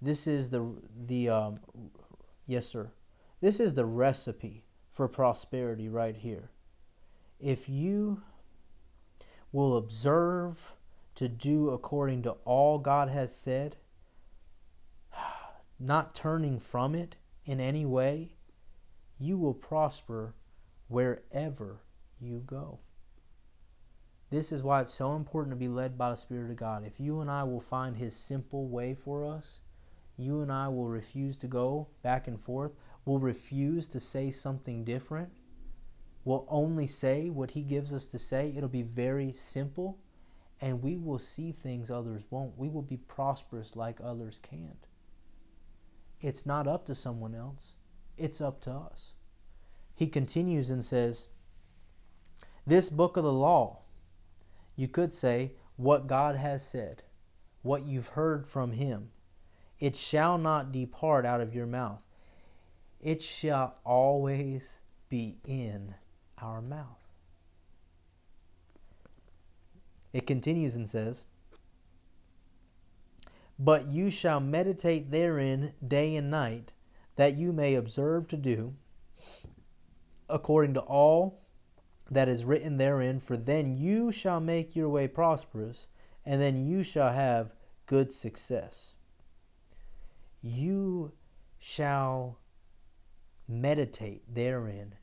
This 0.00 0.26
is 0.26 0.48
the 0.48 0.74
the 1.06 1.28
um, 1.28 1.60
yes, 2.46 2.66
sir. 2.66 2.92
This 3.42 3.60
is 3.60 3.74
the 3.74 3.84
recipe 3.84 4.64
for 4.90 5.06
prosperity 5.06 5.90
right 5.90 6.16
here. 6.16 6.48
If 7.38 7.68
you 7.68 8.22
will 9.52 9.76
observe 9.76 10.72
to 11.16 11.28
do 11.28 11.68
according 11.68 12.22
to 12.22 12.36
all 12.46 12.78
God 12.78 13.10
has 13.10 13.36
said, 13.36 13.76
not 15.78 16.14
turning 16.14 16.58
from 16.58 16.94
it 16.94 17.16
in 17.44 17.60
any 17.60 17.84
way, 17.84 18.30
you 19.18 19.38
will 19.38 19.54
prosper 19.54 20.34
wherever 20.88 21.82
you 22.20 22.42
go. 22.44 22.80
This 24.30 24.50
is 24.50 24.62
why 24.62 24.80
it's 24.80 24.94
so 24.94 25.14
important 25.14 25.52
to 25.52 25.56
be 25.56 25.68
led 25.68 25.96
by 25.96 26.10
the 26.10 26.16
Spirit 26.16 26.50
of 26.50 26.56
God. 26.56 26.84
If 26.84 26.98
you 26.98 27.20
and 27.20 27.30
I 27.30 27.44
will 27.44 27.60
find 27.60 27.96
His 27.96 28.14
simple 28.16 28.68
way 28.68 28.94
for 28.94 29.24
us, 29.24 29.60
you 30.16 30.40
and 30.40 30.50
I 30.50 30.68
will 30.68 30.88
refuse 30.88 31.36
to 31.38 31.46
go 31.46 31.88
back 32.02 32.26
and 32.26 32.40
forth, 32.40 32.72
will 33.04 33.20
refuse 33.20 33.86
to 33.88 34.00
say 34.00 34.30
something 34.30 34.84
different, 34.84 35.30
We'll 36.26 36.44
only 36.48 36.88
say 36.88 37.30
what 37.30 37.52
He 37.52 37.62
gives 37.62 37.94
us 37.94 38.04
to 38.06 38.18
say. 38.18 38.52
It'll 38.56 38.68
be 38.68 38.82
very 38.82 39.32
simple, 39.32 40.00
and 40.60 40.82
we 40.82 40.96
will 40.96 41.20
see 41.20 41.52
things 41.52 41.88
others 41.88 42.24
won't. 42.30 42.58
We 42.58 42.68
will 42.68 42.82
be 42.82 42.96
prosperous 42.96 43.76
like 43.76 44.00
others 44.02 44.40
can't. 44.40 44.88
It's 46.20 46.44
not 46.44 46.66
up 46.66 46.84
to 46.86 46.96
someone 46.96 47.32
else, 47.32 47.75
it's 48.16 48.40
up 48.40 48.60
to 48.62 48.70
us. 48.70 49.12
He 49.94 50.06
continues 50.06 50.70
and 50.70 50.84
says, 50.84 51.28
This 52.66 52.90
book 52.90 53.16
of 53.16 53.24
the 53.24 53.32
law, 53.32 53.80
you 54.76 54.88
could 54.88 55.12
say 55.12 55.52
what 55.76 56.06
God 56.06 56.36
has 56.36 56.66
said, 56.66 57.02
what 57.62 57.86
you've 57.86 58.08
heard 58.08 58.46
from 58.46 58.72
Him. 58.72 59.10
It 59.78 59.96
shall 59.96 60.38
not 60.38 60.72
depart 60.72 61.26
out 61.26 61.40
of 61.40 61.54
your 61.54 61.66
mouth. 61.66 62.00
It 63.00 63.22
shall 63.22 63.76
always 63.84 64.80
be 65.08 65.38
in 65.44 65.94
our 66.40 66.60
mouth. 66.60 67.06
It 70.12 70.26
continues 70.26 70.76
and 70.76 70.88
says, 70.88 71.26
But 73.58 73.90
you 73.90 74.10
shall 74.10 74.40
meditate 74.40 75.10
therein 75.10 75.74
day 75.86 76.16
and 76.16 76.30
night, 76.30 76.72
that 77.16 77.36
you 77.36 77.52
may 77.52 77.74
observe 77.74 78.28
to 78.28 78.36
do 78.36 78.74
according 80.28 80.74
to 80.74 80.80
all 80.80 81.42
that 82.10 82.28
is 82.28 82.44
written 82.44 82.76
therein, 82.76 83.18
for 83.18 83.36
then 83.36 83.74
you 83.74 84.12
shall 84.12 84.40
make 84.40 84.76
your 84.76 84.88
way 84.88 85.08
prosperous, 85.08 85.88
and 86.24 86.40
then 86.40 86.56
you 86.56 86.84
shall 86.84 87.12
have 87.12 87.52
good 87.86 88.12
success. 88.12 88.94
You 90.42 91.12
shall 91.58 92.38
meditate 93.48 94.22
therein 94.32 94.94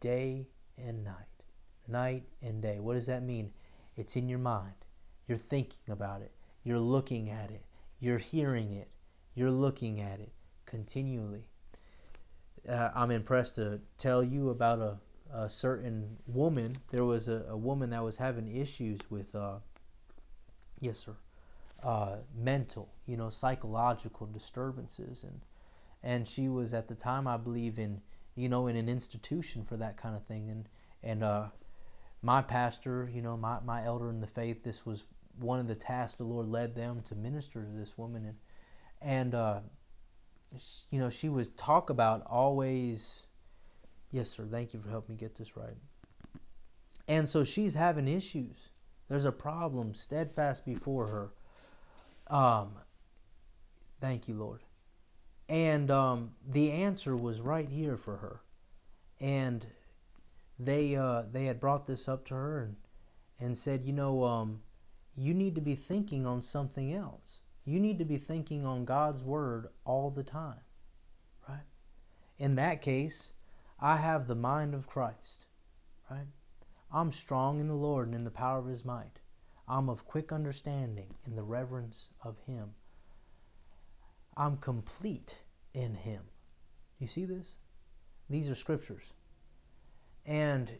day 0.00 0.48
and 0.76 1.04
night, 1.04 1.44
night 1.86 2.24
and 2.40 2.60
day. 2.62 2.80
What 2.80 2.94
does 2.94 3.06
that 3.06 3.22
mean? 3.22 3.52
It's 3.94 4.16
in 4.16 4.28
your 4.28 4.38
mind. 4.38 4.74
You're 5.28 5.38
thinking 5.38 5.90
about 5.92 6.22
it. 6.22 6.32
You're 6.64 6.78
looking 6.78 7.30
at 7.30 7.50
it. 7.50 7.64
You're 8.00 8.18
hearing 8.18 8.72
it. 8.72 8.88
You're 9.34 9.50
looking 9.50 10.00
at 10.00 10.18
it 10.18 10.32
continually. 10.72 11.44
Uh, 12.66 12.90
I'm 12.94 13.10
impressed 13.10 13.56
to 13.56 13.80
tell 13.98 14.24
you 14.24 14.48
about 14.48 14.78
a 14.78 14.96
a 15.32 15.48
certain 15.48 16.18
woman. 16.26 16.76
There 16.90 17.04
was 17.04 17.28
a, 17.28 17.44
a 17.48 17.56
woman 17.56 17.90
that 17.90 18.04
was 18.04 18.18
having 18.18 18.54
issues 18.54 19.00
with, 19.10 19.34
uh, 19.34 19.56
yes, 20.78 20.98
sir, 20.98 21.16
uh, 21.82 22.16
mental, 22.36 22.90
you 23.06 23.16
know, 23.16 23.30
psychological 23.30 24.26
disturbances, 24.26 25.24
and 25.24 25.40
and 26.02 26.26
she 26.26 26.48
was 26.48 26.74
at 26.74 26.88
the 26.88 26.94
time, 26.94 27.26
I 27.26 27.36
believe, 27.36 27.78
in 27.78 28.02
you 28.34 28.48
know, 28.48 28.66
in 28.66 28.76
an 28.76 28.88
institution 28.88 29.64
for 29.64 29.76
that 29.76 29.96
kind 29.96 30.16
of 30.16 30.24
thing, 30.24 30.50
and 30.50 30.68
and 31.02 31.22
uh, 31.24 31.46
my 32.22 32.42
pastor, 32.42 33.10
you 33.12 33.22
know, 33.22 33.36
my 33.36 33.58
my 33.64 33.84
elder 33.84 34.10
in 34.10 34.20
the 34.20 34.26
faith, 34.26 34.62
this 34.62 34.84
was 34.84 35.04
one 35.38 35.58
of 35.58 35.66
the 35.66 35.74
tasks 35.74 36.18
the 36.18 36.24
Lord 36.24 36.46
led 36.46 36.74
them 36.74 37.00
to 37.06 37.14
minister 37.14 37.62
to 37.62 37.78
this 37.78 37.96
woman, 37.96 38.26
and 38.26 38.36
and 39.00 39.34
uh, 39.34 39.60
you 40.90 40.98
know, 40.98 41.10
she 41.10 41.28
would 41.28 41.56
talk 41.56 41.90
about 41.90 42.22
always 42.26 43.26
Yes, 44.12 44.28
sir. 44.28 44.44
Thank 44.44 44.74
you 44.74 44.80
for 44.80 44.90
helping 44.90 45.16
me 45.16 45.18
get 45.18 45.36
this 45.36 45.56
right. 45.56 45.76
And 47.08 47.26
so 47.26 47.44
she's 47.44 47.74
having 47.74 48.06
issues. 48.06 48.68
There's 49.08 49.24
a 49.24 49.32
problem 49.32 49.94
steadfast 49.94 50.66
before 50.66 51.06
her. 51.08 52.34
Um, 52.34 52.72
thank 54.00 54.28
you, 54.28 54.34
Lord. 54.34 54.60
And 55.48 55.90
um, 55.90 56.32
the 56.46 56.70
answer 56.72 57.16
was 57.16 57.40
right 57.40 57.68
here 57.68 57.96
for 57.96 58.18
her. 58.18 58.42
And 59.18 59.66
they 60.58 60.94
uh, 60.94 61.22
they 61.30 61.46
had 61.46 61.58
brought 61.58 61.86
this 61.86 62.08
up 62.08 62.26
to 62.26 62.34
her 62.34 62.60
and 62.60 62.76
and 63.40 63.58
said, 63.58 63.82
you 63.82 63.92
know, 63.92 64.24
um, 64.24 64.60
you 65.16 65.32
need 65.32 65.54
to 65.54 65.60
be 65.60 65.74
thinking 65.74 66.26
on 66.26 66.42
something 66.42 66.92
else. 66.92 67.40
You 67.64 67.78
need 67.78 67.98
to 67.98 68.04
be 68.04 68.16
thinking 68.16 68.66
on 68.66 68.84
God's 68.84 69.22
word 69.22 69.68
all 69.84 70.10
the 70.10 70.24
time, 70.24 70.60
right? 71.48 71.64
In 72.38 72.56
that 72.56 72.82
case, 72.82 73.32
I 73.78 73.96
have 73.96 74.26
the 74.26 74.34
mind 74.34 74.74
of 74.74 74.86
Christ, 74.86 75.46
right? 76.10 76.26
I'm 76.92 77.10
strong 77.10 77.60
in 77.60 77.68
the 77.68 77.74
Lord 77.74 78.08
and 78.08 78.14
in 78.14 78.24
the 78.24 78.30
power 78.30 78.58
of 78.58 78.66
his 78.66 78.84
might. 78.84 79.20
I'm 79.68 79.88
of 79.88 80.04
quick 80.04 80.32
understanding 80.32 81.14
in 81.24 81.36
the 81.36 81.42
reverence 81.42 82.08
of 82.22 82.36
him. 82.46 82.74
I'm 84.36 84.56
complete 84.56 85.38
in 85.72 85.94
him. 85.94 86.22
You 86.98 87.06
see 87.06 87.24
this? 87.24 87.56
These 88.28 88.50
are 88.50 88.54
scriptures. 88.54 89.12
And 90.26 90.72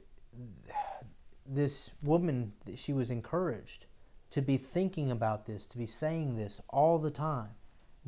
this 1.46 1.90
woman, 2.02 2.52
she 2.76 2.92
was 2.92 3.10
encouraged 3.10 3.86
to 4.32 4.40
be 4.40 4.56
thinking 4.56 5.10
about 5.10 5.44
this, 5.44 5.66
to 5.66 5.76
be 5.76 5.84
saying 5.84 6.36
this 6.36 6.58
all 6.70 6.98
the 6.98 7.10
time 7.10 7.50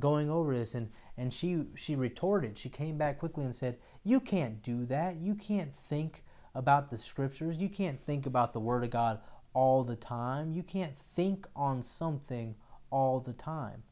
going 0.01 0.31
over 0.31 0.55
this. 0.55 0.75
And 0.75 0.91
and 1.17 1.33
she 1.33 1.67
she 1.77 1.95
retorted. 1.95 2.59
She 2.59 2.71
came 2.71 2.97
back 2.97 3.19
quickly 3.19 3.45
and 3.45 3.55
said 3.55 3.79
you 4.03 4.21
can't 4.21 4.63
do 4.63 4.87
that. 4.87 5.17
You 5.17 5.35
can't 5.35 5.73
think 5.73 6.25
about 6.55 6.91
the 6.91 6.97
scriptures. 6.97 7.59
You 7.59 7.69
can't 7.69 8.01
think 8.01 8.25
about 8.25 8.55
the 8.55 8.61
word 8.61 8.85
of 8.85 8.91
god 8.91 9.21
all 9.53 9.85
the 9.85 9.97
time. 9.97 10.51
You 10.51 10.63
can't 10.63 10.99
think 10.99 11.47
on 11.55 11.83
something 11.83 12.57
all 12.91 13.21
the 13.21 13.35
time. 13.35 13.83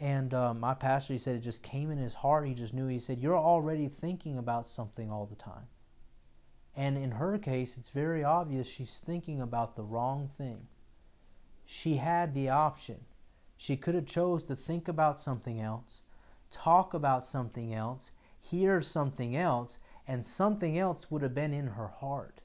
And 0.00 0.32
um, 0.32 0.60
my 0.60 0.72
pastor 0.72 1.12
he 1.12 1.18
said 1.18 1.36
it 1.36 1.40
just 1.40 1.62
came 1.62 1.90
in 1.90 1.98
his 1.98 2.14
heart. 2.14 2.48
He 2.48 2.54
just 2.54 2.72
knew. 2.72 2.86
He 2.86 2.98
said 2.98 3.18
you're 3.18 3.36
already 3.36 3.88
thinking 3.88 4.38
about 4.38 4.66
something 4.66 5.10
all 5.10 5.26
the 5.26 5.36
time. 5.36 5.68
And 6.74 6.96
in 6.96 7.12
her 7.12 7.36
case 7.36 7.76
it's 7.76 7.90
very 7.90 8.24
obvious 8.24 8.66
she's 8.66 8.96
thinking 8.96 9.42
about 9.42 9.76
the 9.76 9.84
wrong 9.84 10.30
thing 10.34 10.68
she 11.72 11.98
had 11.98 12.34
the 12.34 12.48
option 12.48 12.98
she 13.56 13.76
could 13.76 13.94
have 13.94 14.06
chose 14.06 14.44
to 14.44 14.56
think 14.56 14.88
about 14.88 15.20
something 15.20 15.60
else, 15.60 16.00
talk 16.50 16.92
about 16.94 17.24
something 17.24 17.72
else, 17.72 18.10
hear 18.40 18.80
something 18.80 19.36
else, 19.36 19.78
and 20.08 20.26
something 20.26 20.76
else 20.76 21.10
would 21.10 21.22
have 21.22 21.34
been 21.34 21.52
in 21.52 21.68
her 21.68 21.86
heart. 21.86 22.40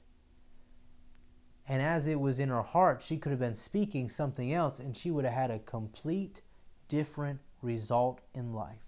And 1.66 1.82
as 1.82 2.06
it 2.06 2.20
was 2.20 2.38
in 2.38 2.50
her 2.50 2.62
heart, 2.62 3.02
she 3.02 3.16
could 3.16 3.30
have 3.30 3.40
been 3.40 3.56
speaking 3.56 4.08
something 4.08 4.52
else, 4.52 4.78
and 4.78 4.96
she 4.96 5.10
would 5.10 5.24
have 5.24 5.34
had 5.34 5.50
a 5.50 5.58
complete 5.58 6.42
different 6.86 7.40
result 7.62 8.20
in 8.32 8.52
life. 8.52 8.86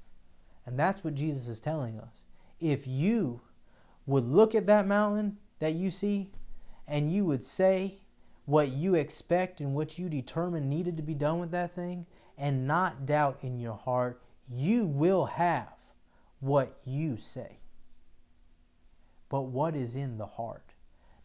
And 0.64 0.78
that's 0.78 1.02
what 1.02 1.16
Jesus 1.16 1.48
is 1.48 1.58
telling 1.58 1.98
us. 1.98 2.26
If 2.60 2.86
you 2.86 3.40
would 4.06 4.24
look 4.24 4.54
at 4.54 4.68
that 4.68 4.86
mountain 4.86 5.38
that 5.58 5.72
you 5.72 5.90
see 5.90 6.30
and 6.86 7.12
you 7.12 7.24
would 7.24 7.42
say 7.42 8.02
what 8.48 8.72
you 8.72 8.94
expect 8.94 9.60
and 9.60 9.74
what 9.74 9.98
you 9.98 10.08
determine 10.08 10.70
needed 10.70 10.96
to 10.96 11.02
be 11.02 11.12
done 11.12 11.38
with 11.38 11.50
that 11.50 11.70
thing 11.70 12.06
and 12.38 12.66
not 12.66 13.04
doubt 13.04 13.36
in 13.42 13.58
your 13.58 13.74
heart, 13.74 14.22
you 14.50 14.86
will 14.86 15.26
have 15.26 15.74
what 16.40 16.78
you 16.82 17.18
say. 17.18 17.58
But 19.28 19.42
what 19.42 19.76
is 19.76 19.94
in 19.94 20.16
the 20.16 20.24
heart? 20.24 20.72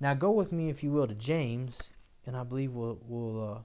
Now 0.01 0.13
go 0.13 0.31
with 0.31 0.51
me, 0.51 0.69
if 0.69 0.83
you 0.83 0.91
will, 0.91 1.07
to 1.07 1.15
James, 1.15 1.91
and 2.25 2.35
I 2.35 2.43
believe 2.43 2.73
we'll, 2.73 2.99
we'll 3.07 3.51
uh, 3.51 3.59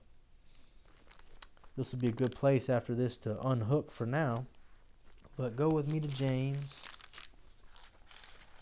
this 1.76 1.90
will 1.90 1.98
be 1.98 2.06
a 2.06 2.12
good 2.12 2.36
place 2.36 2.70
after 2.70 2.94
this 2.94 3.16
to 3.16 3.40
unhook 3.40 3.90
for 3.90 4.06
now. 4.06 4.46
But 5.36 5.56
go 5.56 5.68
with 5.68 5.90
me 5.90 5.98
to 5.98 6.06
James. 6.06 6.80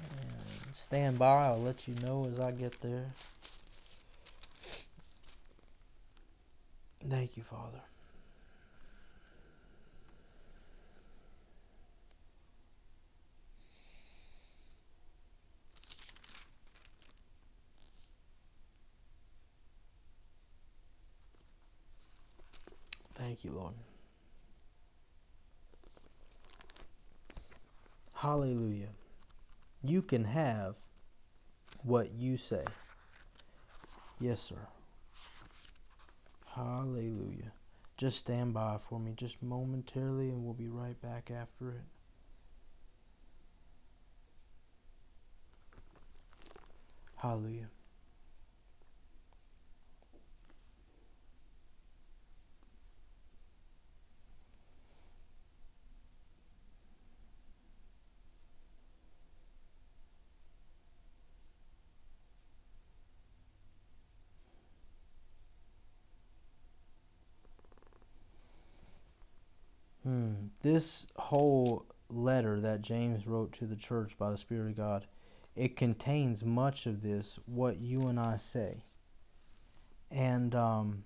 And 0.01 0.75
stand 0.75 1.19
by. 1.19 1.49
I'll 1.49 1.61
let 1.61 1.87
you 1.87 1.95
know 2.03 2.27
as 2.33 2.41
I 2.41 2.53
get 2.53 2.81
there. 2.81 3.13
Thank 7.09 7.37
you, 7.37 7.45
Father. 7.45 7.81
Thank 23.15 23.45
you, 23.45 23.53
Lord. 23.53 23.75
Hallelujah. 28.15 28.89
You 29.85 30.03
can 30.03 30.25
have 30.25 30.75
what 31.85 32.13
you 32.13 32.37
say. 32.37 32.65
Yes, 34.21 34.41
sir. 34.41 34.57
Hallelujah. 36.57 37.53
Just 37.99 38.19
stand 38.19 38.55
by 38.55 38.79
for 38.79 38.99
me 38.99 39.13
just 39.15 39.43
momentarily 39.43 40.31
and 40.31 40.43
we'll 40.43 40.55
be 40.55 40.69
right 40.69 40.99
back 41.03 41.31
after 41.31 41.69
it. 41.69 41.85
Hallelujah. 47.17 47.69
This 70.67 71.07
whole 71.15 71.87
letter 72.09 72.59
that 72.59 72.83
James 72.83 73.29
wrote 73.29 73.53
to 73.53 73.67
the 73.67 73.77
church 73.77 74.19
by 74.19 74.31
the 74.31 74.37
Spirit 74.37 74.71
of 74.71 74.77
God, 74.77 75.07
it 75.55 75.77
contains 75.77 76.43
much 76.43 76.87
of 76.87 77.03
this, 77.03 77.39
what 77.47 77.79
you 77.79 78.09
and 78.09 78.19
I 78.19 78.37
say. 78.37 78.83
And 80.11 80.57
um, 80.57 81.05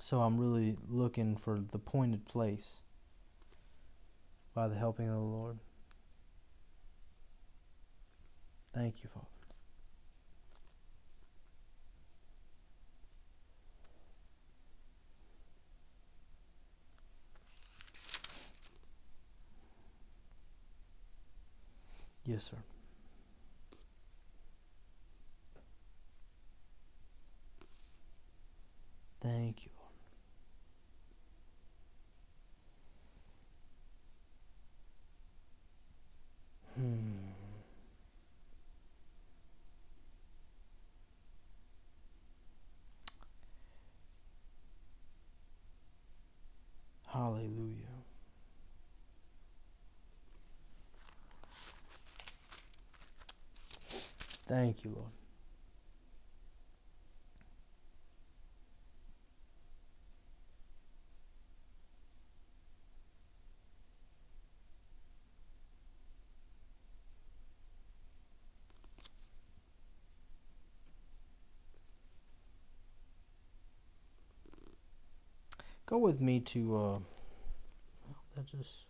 so 0.00 0.22
I'm 0.22 0.38
really 0.38 0.78
looking 0.88 1.36
for 1.36 1.60
the 1.60 1.78
pointed 1.78 2.24
place 2.24 2.80
by 4.54 4.66
the 4.66 4.76
helping 4.76 5.08
of 5.08 5.16
the 5.16 5.20
Lord. 5.20 5.58
Thank 8.72 9.02
you, 9.04 9.10
Father. 9.12 9.29
Yes, 22.24 22.44
sir. 22.44 22.56
Thank 29.20 29.64
you, 29.66 29.70
Hmm. 36.74 37.16
Hallelujah. 47.06 47.89
Thank 54.50 54.84
you, 54.84 54.90
Lord. 54.96 55.12
Go 75.86 75.98
with 75.98 76.20
me 76.20 76.40
to, 76.40 76.76
uh, 76.76 76.98
that 78.34 78.46
just. 78.46 78.89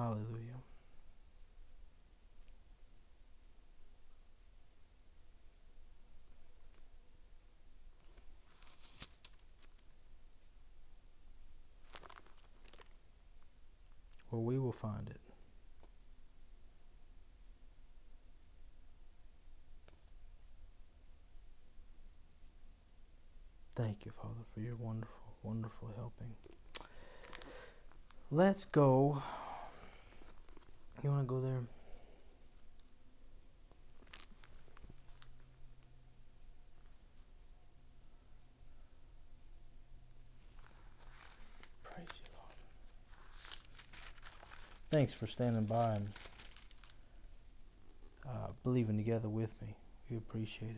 Hallelujah. 0.00 0.62
Well, 14.30 14.42
we 14.42 14.58
will 14.58 14.72
find 14.72 15.06
it. 15.10 15.20
Thank 23.76 24.06
you, 24.06 24.12
Father, 24.12 24.32
for 24.54 24.60
your 24.60 24.76
wonderful, 24.76 25.14
wonderful 25.42 25.90
helping. 25.94 26.32
Let's 28.30 28.64
go. 28.64 29.22
You 31.02 31.10
want 31.10 31.22
to 31.22 31.26
go 31.26 31.40
there? 31.40 31.60
Praise 41.82 42.06
you, 42.22 42.30
Lord. 42.36 42.54
Thanks 44.90 45.14
for 45.14 45.26
standing 45.26 45.64
by 45.64 45.94
and 45.94 46.08
uh, 48.28 48.48
believing 48.62 48.98
together 48.98 49.28
with 49.28 49.52
me. 49.62 49.74
We 50.10 50.18
appreciate 50.18 50.70
it. 50.70 50.76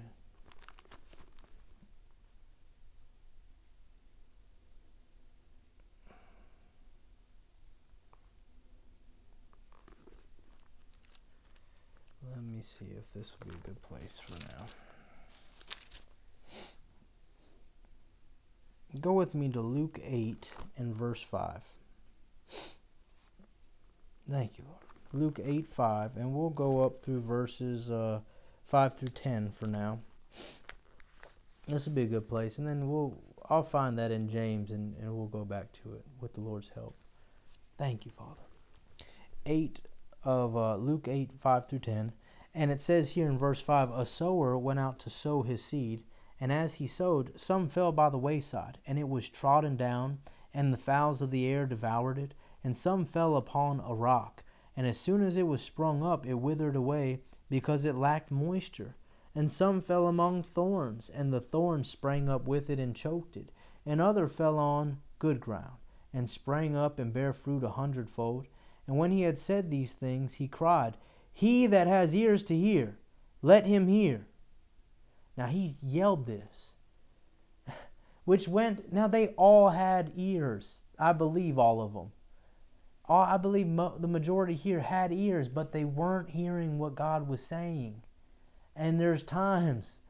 Let 12.31 12.43
see 12.63 12.87
if 12.97 13.13
this 13.13 13.35
will 13.39 13.53
be 13.53 13.59
a 13.59 13.67
good 13.67 13.83
place 13.83 14.21
for 14.21 14.39
now. 14.55 14.67
Go 19.01 19.13
with 19.13 19.35
me 19.35 19.49
to 19.51 19.61
Luke 19.61 19.99
8 20.05 20.51
and 20.77 20.95
verse 20.95 21.23
5. 21.23 21.63
Thank 24.31 24.59
you, 24.59 24.65
Lord. 24.67 24.79
Luke 25.15 25.41
8 25.43 25.67
5, 25.67 26.17
and 26.17 26.35
we'll 26.35 26.51
go 26.51 26.85
up 26.85 27.03
through 27.03 27.21
verses 27.21 27.91
uh, 27.91 28.21
5 28.67 28.97
through 28.97 29.09
10 29.09 29.53
for 29.53 29.67
now. 29.67 30.01
This 31.67 31.87
will 31.87 31.95
be 31.95 32.03
a 32.03 32.07
good 32.07 32.29
place, 32.29 32.59
and 32.59 32.67
then 32.67 32.89
we'll 32.91 33.17
I'll 33.49 33.63
find 33.63 33.99
that 33.99 34.11
in 34.11 34.29
James, 34.29 34.71
and, 34.71 34.97
and 34.97 35.15
we'll 35.15 35.27
go 35.27 35.45
back 35.45 35.73
to 35.73 35.95
it 35.95 36.05
with 36.21 36.35
the 36.35 36.41
Lord's 36.41 36.71
help. 36.71 36.95
Thank 37.77 38.07
you, 38.07 38.13
Father. 38.13 38.43
8 39.45 39.81
of 40.25 40.57
uh, 40.57 40.77
Luke 40.77 41.09
8 41.09 41.31
5 41.39 41.69
through 41.69 41.79
10. 41.81 42.13
And 42.55 42.71
it 42.71 42.81
says 42.81 43.13
here 43.13 43.29
in 43.29 43.39
verse 43.39 43.61
5 43.61 43.91
A 43.91 44.05
sower 44.05 44.59
went 44.59 44.79
out 44.79 44.99
to 45.01 45.11
sow 45.11 45.43
his 45.43 45.65
seed, 45.65 46.05
and 46.41 46.53
as 46.53 46.75
he 46.75 46.87
sowed, 46.87 47.39
some 47.41 47.69
fell 47.69 47.93
by 47.93 48.11
the 48.11 48.19
wayside, 48.19 48.79
and 48.87 48.99
it 48.99 49.09
was 49.09 49.29
trodden 49.29 49.77
down, 49.77 50.19
and 50.53 50.73
the 50.73 50.79
fowls 50.79 51.23
of 51.23 51.31
the 51.31 51.47
air 51.47 51.67
devoured 51.67 52.19
it, 52.19 52.35
and 52.63 52.77
some 52.77 53.05
fell 53.05 53.37
upon 53.37 53.81
a 53.81 53.95
rock. 53.95 54.43
And 54.77 54.87
as 54.87 54.99
soon 54.99 55.23
as 55.23 55.37
it 55.37 55.47
was 55.47 55.63
sprung 55.63 56.03
up, 56.03 56.27
it 56.27 56.35
withered 56.35 56.77
away, 56.77 57.21
because 57.49 57.85
it 57.85 57.95
lacked 57.95 58.31
moisture. 58.31 58.97
And 59.35 59.51
some 59.51 59.81
fell 59.81 60.07
among 60.07 60.43
thorns, 60.43 61.09
and 61.09 61.33
the 61.33 61.41
thorns 61.41 61.89
sprang 61.89 62.29
up 62.29 62.47
with 62.47 62.69
it 62.69 62.79
and 62.79 62.95
choked 62.95 63.37
it. 63.37 63.51
And 63.87 64.01
other 64.01 64.29
fell 64.29 64.59
on 64.59 64.99
good 65.19 65.41
ground, 65.41 65.79
and 66.13 66.29
sprang 66.29 66.77
up 66.77 66.99
and 66.99 67.13
bare 67.13 67.33
fruit 67.33 67.65
a 67.65 67.71
hundredfold. 67.71 68.47
And 68.87 68.99
when 68.99 69.11
he 69.11 69.23
had 69.23 69.39
said 69.39 69.71
these 69.71 69.95
things, 69.95 70.35
he 70.35 70.49
cried, 70.49 70.97
He 71.33 71.67
that 71.67 71.87
has 71.87 72.15
ears 72.15 72.45
to 72.45 72.57
hear, 72.57 72.99
let 73.41 73.67
him 73.67 73.89
hear. 73.89 74.27
Now 75.37 75.47
he 75.47 75.77
yelled 75.81 76.27
this, 76.27 76.75
which 78.25 78.47
went, 78.47 78.93
now 78.93 79.07
they 79.07 79.29
all 79.29 79.71
had 79.71 80.13
ears. 80.15 80.85
I 80.99 81.13
believe 81.13 81.59
all 81.59 81.81
of 81.81 81.95
them. 81.95 82.13
All, 83.07 83.23
I 83.23 83.37
believe 83.37 83.67
mo- 83.67 83.97
the 83.99 84.09
majority 84.09 84.55
here 84.55 84.81
had 84.81 85.13
ears, 85.13 85.49
but 85.49 85.73
they 85.73 85.85
weren't 85.85 86.31
hearing 86.31 86.79
what 86.79 86.95
God 86.95 87.27
was 87.27 87.43
saying. 87.43 88.03
And 88.77 89.01
there's 89.01 89.23
times 89.23 90.01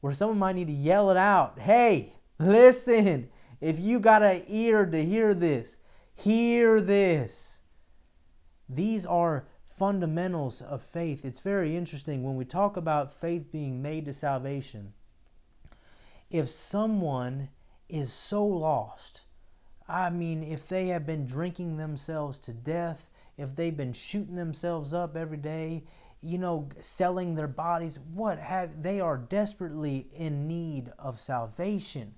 where 0.00 0.12
someone 0.12 0.38
might 0.38 0.54
need 0.56 0.68
to 0.68 0.72
yell 0.72 1.10
it 1.10 1.16
out. 1.16 1.58
Hey, 1.58 2.12
listen, 2.38 3.28
if 3.60 3.80
you 3.80 3.98
got 3.98 4.22
an 4.22 4.42
ear 4.46 4.86
to 4.86 5.04
hear 5.04 5.34
this, 5.34 5.78
hear 6.14 6.80
this. 6.80 7.60
These 8.68 9.06
are 9.06 9.46
fundamentals 9.76 10.62
of 10.62 10.82
faith. 10.82 11.24
It's 11.24 11.40
very 11.40 11.76
interesting 11.76 12.22
when 12.22 12.36
we 12.36 12.44
talk 12.44 12.76
about 12.76 13.12
faith 13.12 13.52
being 13.52 13.82
made 13.82 14.06
to 14.06 14.14
salvation. 14.14 14.94
If 16.30 16.48
someone 16.48 17.50
is 17.88 18.12
so 18.12 18.44
lost, 18.44 19.22
I 19.88 20.10
mean, 20.10 20.42
if 20.42 20.66
they 20.66 20.88
have 20.88 21.06
been 21.06 21.26
drinking 21.26 21.76
themselves 21.76 22.38
to 22.40 22.52
death, 22.52 23.10
if 23.36 23.54
they've 23.54 23.76
been 23.76 23.92
shooting 23.92 24.34
themselves 24.34 24.94
up 24.94 25.16
every 25.16 25.36
day, 25.36 25.84
you 26.22 26.38
know, 26.38 26.68
selling 26.80 27.34
their 27.34 27.46
bodies, 27.46 27.98
what 28.14 28.38
have 28.38 28.82
they 28.82 29.00
are 29.00 29.18
desperately 29.18 30.08
in 30.16 30.48
need 30.48 30.90
of 30.98 31.20
salvation. 31.20 32.14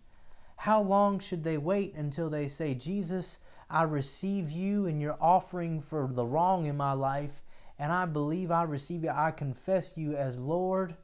How 0.57 0.81
long 0.81 1.19
should 1.19 1.45
they 1.45 1.59
wait 1.59 1.95
until 1.95 2.31
they 2.31 2.49
say, 2.49 2.75
Jesus, 2.75 3.39
I 3.69 3.83
receive 3.83 4.51
you 4.51 4.87
and 4.87 5.01
your 5.01 5.17
offering 5.21 5.81
for 5.81 6.09
the 6.11 6.25
wrong 6.25 6.65
in 6.65 6.77
my 6.77 6.93
life, 6.93 7.43
and 7.79 7.93
I 7.93 8.07
believe 8.07 8.51
I 8.51 8.65
receive 8.65 9.05
you. 9.05 9.11
I 9.11 9.31
confess 9.31 9.97
you 9.97 10.17
as 10.17 10.39
Lord 10.39 10.97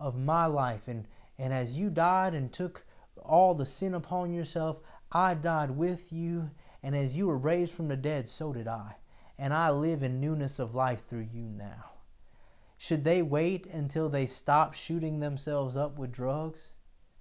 of 0.00 0.18
my 0.18 0.46
life. 0.46 0.88
And, 0.88 1.06
and 1.38 1.52
as 1.52 1.78
you 1.78 1.90
died 1.90 2.34
and 2.34 2.52
took 2.52 2.86
all 3.22 3.54
the 3.54 3.66
sin 3.66 3.94
upon 3.94 4.32
yourself, 4.32 4.80
I 5.12 5.34
died 5.34 5.72
with 5.72 6.12
you. 6.12 6.50
And 6.82 6.96
as 6.96 7.18
you 7.18 7.26
were 7.26 7.36
raised 7.36 7.74
from 7.74 7.88
the 7.88 7.96
dead, 7.96 8.28
so 8.28 8.52
did 8.52 8.66
I. 8.66 8.96
And 9.38 9.52
I 9.52 9.70
live 9.70 10.02
in 10.02 10.20
newness 10.20 10.58
of 10.58 10.74
life 10.74 11.04
through 11.06 11.28
you 11.32 11.42
now. 11.42 11.90
Should 12.78 13.04
they 13.04 13.20
wait 13.20 13.66
until 13.66 14.08
they 14.08 14.26
stop 14.26 14.74
shooting 14.74 15.20
themselves 15.20 15.76
up 15.76 15.98
with 15.98 16.12
drugs, 16.12 16.74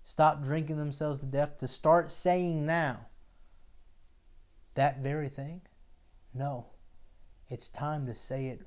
stop 0.04 0.42
drinking 0.42 0.78
themselves 0.78 1.20
to 1.20 1.26
death, 1.26 1.58
to 1.58 1.68
start 1.68 2.12
saying 2.12 2.66
now 2.66 3.08
that 4.76 5.00
very 5.00 5.30
thing? 5.30 5.62
No. 6.34 6.68
It's 7.50 7.70
time 7.70 8.06
to 8.06 8.14
say 8.14 8.48
it 8.48 8.62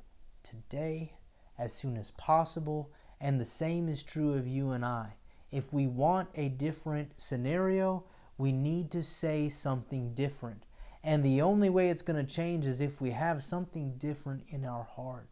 today, 0.49 1.13
as 1.59 1.75
soon 1.75 1.97
as 1.97 2.11
possible, 2.13 2.91
and 3.21 3.41
the 3.41 3.45
same 3.45 3.89
is 3.89 4.03
true 4.03 4.35
of 4.35 4.47
you 4.47 4.71
and 4.71 4.85
I. 4.85 5.15
If 5.51 5.73
we 5.73 5.87
want 5.87 6.29
a 6.35 6.49
different 6.49 7.13
scenario, 7.21 8.05
we 8.37 8.53
need 8.53 8.91
to 8.93 9.03
say 9.03 9.49
something 9.49 10.15
different. 10.15 10.65
And 11.03 11.25
the 11.25 11.43
only 11.43 11.69
way 11.69 11.91
it's 11.91 12.03
going 12.03 12.25
to 12.25 12.35
change 12.35 12.67
is 12.67 12.81
if 12.81 13.01
we 13.01 13.11
have 13.11 13.43
something 13.43 13.95
different 13.99 14.45
in 14.49 14.65
our 14.65 14.85
heart. 14.85 15.29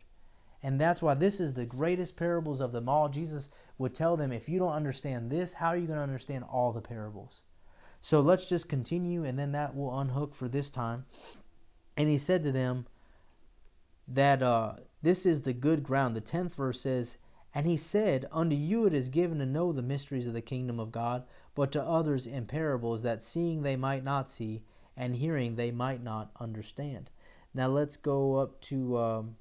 And 0.63 0.81
that's 0.81 1.03
why 1.03 1.15
this 1.15 1.39
is 1.39 1.55
the 1.55 1.67
greatest 1.67 2.17
parables 2.17 2.61
of 2.61 2.73
them 2.73 2.89
all. 2.89 3.09
Jesus 3.09 3.49
would 3.79 3.95
tell 3.95 4.17
them, 4.17 4.33
if 4.33 4.49
you 4.49 4.59
don't 4.59 4.73
understand 4.73 5.31
this, 5.31 5.55
how 5.55 5.69
are 5.69 5.77
you 5.77 5.87
going 5.87 5.99
to 5.99 6.03
understand 6.03 6.45
all 6.45 6.73
the 6.73 6.81
parables? 6.81 7.43
So 8.01 8.21
let's 8.21 8.49
just 8.49 8.69
continue, 8.69 9.25
and 9.25 9.39
then 9.39 9.53
that 9.53 9.77
will 9.77 9.99
unhook 9.99 10.35
for 10.35 10.49
this 10.49 10.71
time. 10.71 11.07
And 11.97 12.09
he 12.09 12.19
said 12.19 12.43
to 12.45 12.53
them 12.53 12.87
that 14.09 14.43
uh, 14.43 14.75
this 15.03 15.27
is 15.27 15.43
the 15.43 15.53
good 15.53 15.83
ground. 15.83 16.17
The 16.17 16.21
10th 16.21 16.55
verse 16.55 16.81
says, 16.81 17.19
And 17.55 17.67
he 17.67 17.77
said, 17.77 18.27
Unto 18.33 18.57
you 18.57 18.87
it 18.87 18.95
is 18.95 19.09
given 19.09 19.39
to 19.39 19.47
know 19.47 19.73
the 19.73 19.83
mysteries 19.83 20.27
of 20.27 20.35
the 20.35 20.41
kingdom 20.41 20.79
of 20.79 20.93
God, 20.93 21.25
but 21.55 21.73
to 21.73 21.83
others 21.83 22.27
in 22.27 22.47
parables, 22.47 23.03
that 23.03 23.23
seeing 23.23 23.63
they 23.63 23.77
might 23.77 24.05
not 24.05 24.29
see, 24.29 24.63
and 24.97 25.17
hearing 25.17 25.57
they 25.57 25.71
might 25.71 26.03
not 26.03 26.31
understand. 26.41 27.11
Now 27.55 27.69
let's 27.69 27.97
go 27.97 28.37
up 28.37 28.61
to. 28.63 28.99
Um, 28.99 29.37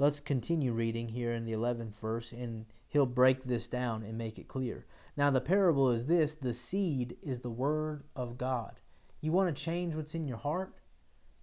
Let's 0.00 0.20
continue 0.20 0.72
reading 0.72 1.08
here 1.08 1.32
in 1.32 1.44
the 1.44 1.52
11th 1.52 1.96
verse, 1.96 2.30
and 2.30 2.66
he'll 2.86 3.04
break 3.04 3.42
this 3.42 3.66
down 3.66 4.04
and 4.04 4.16
make 4.16 4.38
it 4.38 4.46
clear. 4.46 4.86
Now, 5.16 5.28
the 5.30 5.40
parable 5.40 5.90
is 5.90 6.06
this 6.06 6.36
the 6.36 6.54
seed 6.54 7.16
is 7.20 7.40
the 7.40 7.50
word 7.50 8.04
of 8.14 8.38
God. 8.38 8.78
You 9.20 9.32
want 9.32 9.54
to 9.54 9.60
change 9.60 9.96
what's 9.96 10.14
in 10.14 10.28
your 10.28 10.36
heart? 10.36 10.74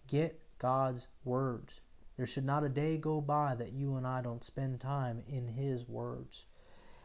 Get 0.08 0.40
God's 0.58 1.10
words. 1.26 1.82
There 2.18 2.28
should 2.28 2.46
not 2.46 2.64
a 2.64 2.70
day 2.70 2.98
go 2.98 3.22
by 3.22 3.56
that 3.56 3.74
you 3.74 3.96
and 3.96 4.08
I 4.08 4.22
don't 4.22 4.44
spend 4.44 4.80
time 4.80 5.24
in 5.28 5.50
His 5.50 5.88
words. 5.88 6.46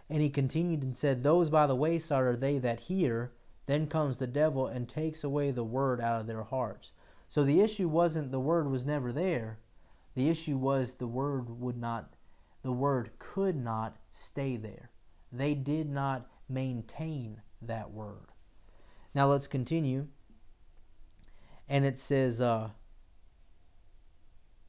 And 0.08 0.20
he 0.20 0.28
continued 0.28 0.82
and 0.82 0.96
said, 0.96 1.22
Those 1.22 1.50
by 1.50 1.66
the 1.66 1.76
wayside 1.76 2.22
are 2.22 2.36
they 2.36 2.58
that 2.58 2.80
hear. 2.80 3.32
Then 3.66 3.86
comes 3.86 4.18
the 4.18 4.26
devil 4.26 4.66
and 4.66 4.88
takes 4.88 5.22
away 5.22 5.52
the 5.52 5.64
word 5.64 6.00
out 6.00 6.20
of 6.20 6.26
their 6.26 6.42
hearts. 6.42 6.90
So 7.28 7.44
the 7.44 7.60
issue 7.60 7.88
wasn't 7.88 8.32
the 8.32 8.40
word 8.40 8.68
was 8.68 8.84
never 8.84 9.12
there. 9.12 9.60
The 10.16 10.28
issue 10.28 10.56
was 10.56 10.94
the 10.94 11.06
word 11.06 11.48
would 11.60 11.76
not, 11.76 12.14
the 12.62 12.72
word 12.72 13.12
could 13.20 13.54
not 13.54 13.98
stay 14.10 14.56
there. 14.56 14.90
They 15.30 15.54
did 15.54 15.88
not 15.88 16.28
maintain 16.48 17.42
that 17.62 17.92
word. 17.92 18.32
Now 19.14 19.28
let's 19.28 19.46
continue. 19.46 20.08
And 21.68 21.84
it 21.84 21.96
says, 22.00 22.40
uh, 22.40 22.70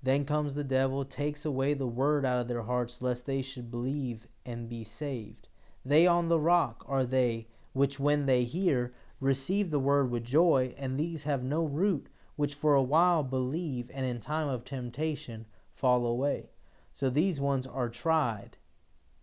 Then 0.03 0.25
comes 0.25 0.55
the 0.55 0.63
devil, 0.63 1.05
takes 1.05 1.45
away 1.45 1.73
the 1.73 1.87
word 1.87 2.25
out 2.25 2.39
of 2.39 2.47
their 2.47 2.63
hearts, 2.63 3.01
lest 3.01 3.25
they 3.25 3.41
should 3.41 3.69
believe 3.69 4.27
and 4.45 4.67
be 4.67 4.83
saved. 4.83 5.47
They 5.85 6.07
on 6.07 6.29
the 6.29 6.39
rock 6.39 6.83
are 6.87 7.05
they, 7.05 7.47
which 7.73 7.99
when 7.99 8.25
they 8.25 8.43
hear, 8.43 8.93
receive 9.19 9.69
the 9.69 9.79
word 9.79 10.09
with 10.09 10.23
joy, 10.23 10.73
and 10.77 10.99
these 10.99 11.23
have 11.23 11.43
no 11.43 11.63
root 11.63 12.07
which 12.41 12.55
for 12.55 12.73
a 12.73 12.81
while 12.81 13.21
believe 13.21 13.91
and 13.93 14.03
in 14.03 14.19
time 14.19 14.47
of 14.47 14.65
temptation 14.65 15.45
fall 15.75 16.07
away. 16.07 16.49
So 16.91 17.07
these 17.07 17.39
ones 17.39 17.67
are 17.67 17.87
tried, 17.87 18.57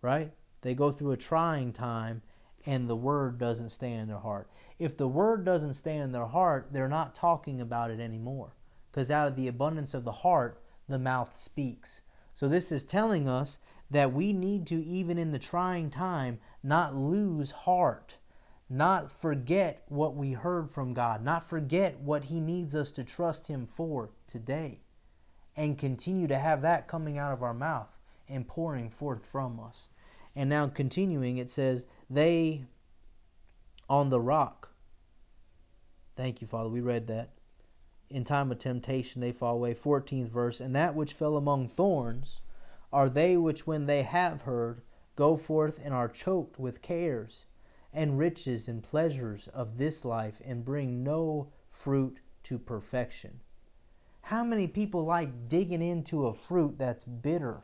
right? 0.01 0.31
They 0.61 0.73
go 0.73 0.89
through 0.89 1.11
a 1.11 1.17
trying 1.17 1.73
time 1.73 2.21
and 2.65 2.89
the 2.89 2.95
word 2.95 3.37
doesn't 3.37 3.71
stay 3.71 3.91
in 3.91 4.07
their 4.07 4.19
heart. 4.19 4.49
If 4.79 4.95
the 4.95 5.09
word 5.09 5.43
doesn't 5.43 5.73
stay 5.73 5.97
in 5.97 6.13
their 6.13 6.27
heart, 6.27 6.69
they're 6.71 6.87
not 6.87 7.13
talking 7.13 7.59
about 7.59 7.91
it 7.91 7.99
anymore. 7.99 8.55
Because 8.89 9.11
out 9.11 9.27
of 9.27 9.35
the 9.35 9.49
abundance 9.49 9.93
of 9.93 10.05
the 10.05 10.11
heart, 10.11 10.61
the 10.89 10.99
mouth 10.99 11.33
speaks. 11.33 12.01
So 12.33 12.47
this 12.47 12.71
is 12.71 12.83
telling 12.83 13.27
us 13.27 13.57
that 13.89 14.13
we 14.13 14.33
need 14.33 14.67
to, 14.67 14.83
even 14.83 15.17
in 15.17 15.31
the 15.31 15.39
trying 15.39 15.89
time, 15.89 16.39
not 16.63 16.95
lose 16.95 17.51
heart 17.51 18.17
not 18.69 19.11
forget 19.11 19.83
what 19.87 20.15
we 20.15 20.33
heard 20.33 20.69
from 20.69 20.93
God, 20.93 21.23
not 21.23 21.43
forget 21.43 21.99
what 21.99 22.25
He 22.25 22.39
needs 22.39 22.75
us 22.75 22.91
to 22.93 23.03
trust 23.03 23.47
Him 23.47 23.65
for 23.65 24.11
today, 24.27 24.81
and 25.55 25.77
continue 25.77 26.27
to 26.27 26.37
have 26.37 26.61
that 26.61 26.87
coming 26.87 27.17
out 27.17 27.33
of 27.33 27.41
our 27.41 27.53
mouth 27.53 27.97
and 28.27 28.47
pouring 28.47 28.91
forth 28.91 29.25
from 29.25 29.59
us. 29.59 29.87
And 30.35 30.49
now, 30.49 30.67
continuing, 30.67 31.37
it 31.37 31.49
says, 31.49 31.85
They 32.09 32.65
on 33.89 34.09
the 34.09 34.21
rock. 34.21 34.69
Thank 36.15 36.41
you, 36.41 36.47
Father. 36.47 36.69
We 36.69 36.81
read 36.81 37.07
that. 37.07 37.31
In 38.09 38.23
time 38.23 38.51
of 38.51 38.59
temptation, 38.59 39.21
they 39.21 39.31
fall 39.31 39.55
away. 39.55 39.73
14th 39.73 40.29
verse. 40.29 40.59
And 40.59 40.75
that 40.75 40.95
which 40.95 41.13
fell 41.13 41.37
among 41.37 41.67
thorns 41.67 42.41
are 42.91 43.09
they 43.09 43.37
which, 43.37 43.67
when 43.67 43.85
they 43.85 44.03
have 44.03 44.41
heard, 44.41 44.81
go 45.15 45.37
forth 45.37 45.79
and 45.83 45.93
are 45.93 46.07
choked 46.07 46.59
with 46.59 46.81
cares 46.81 47.45
and 47.93 48.17
riches 48.17 48.67
and 48.67 48.83
pleasures 48.83 49.47
of 49.49 49.77
this 49.77 50.05
life 50.05 50.41
and 50.45 50.65
bring 50.65 51.03
no 51.03 51.51
fruit 51.69 52.19
to 52.43 52.57
perfection. 52.57 53.41
How 54.23 54.43
many 54.43 54.67
people 54.67 55.05
like 55.05 55.47
digging 55.47 55.81
into 55.81 56.27
a 56.27 56.33
fruit 56.33 56.77
that's 56.77 57.03
bitter? 57.03 57.63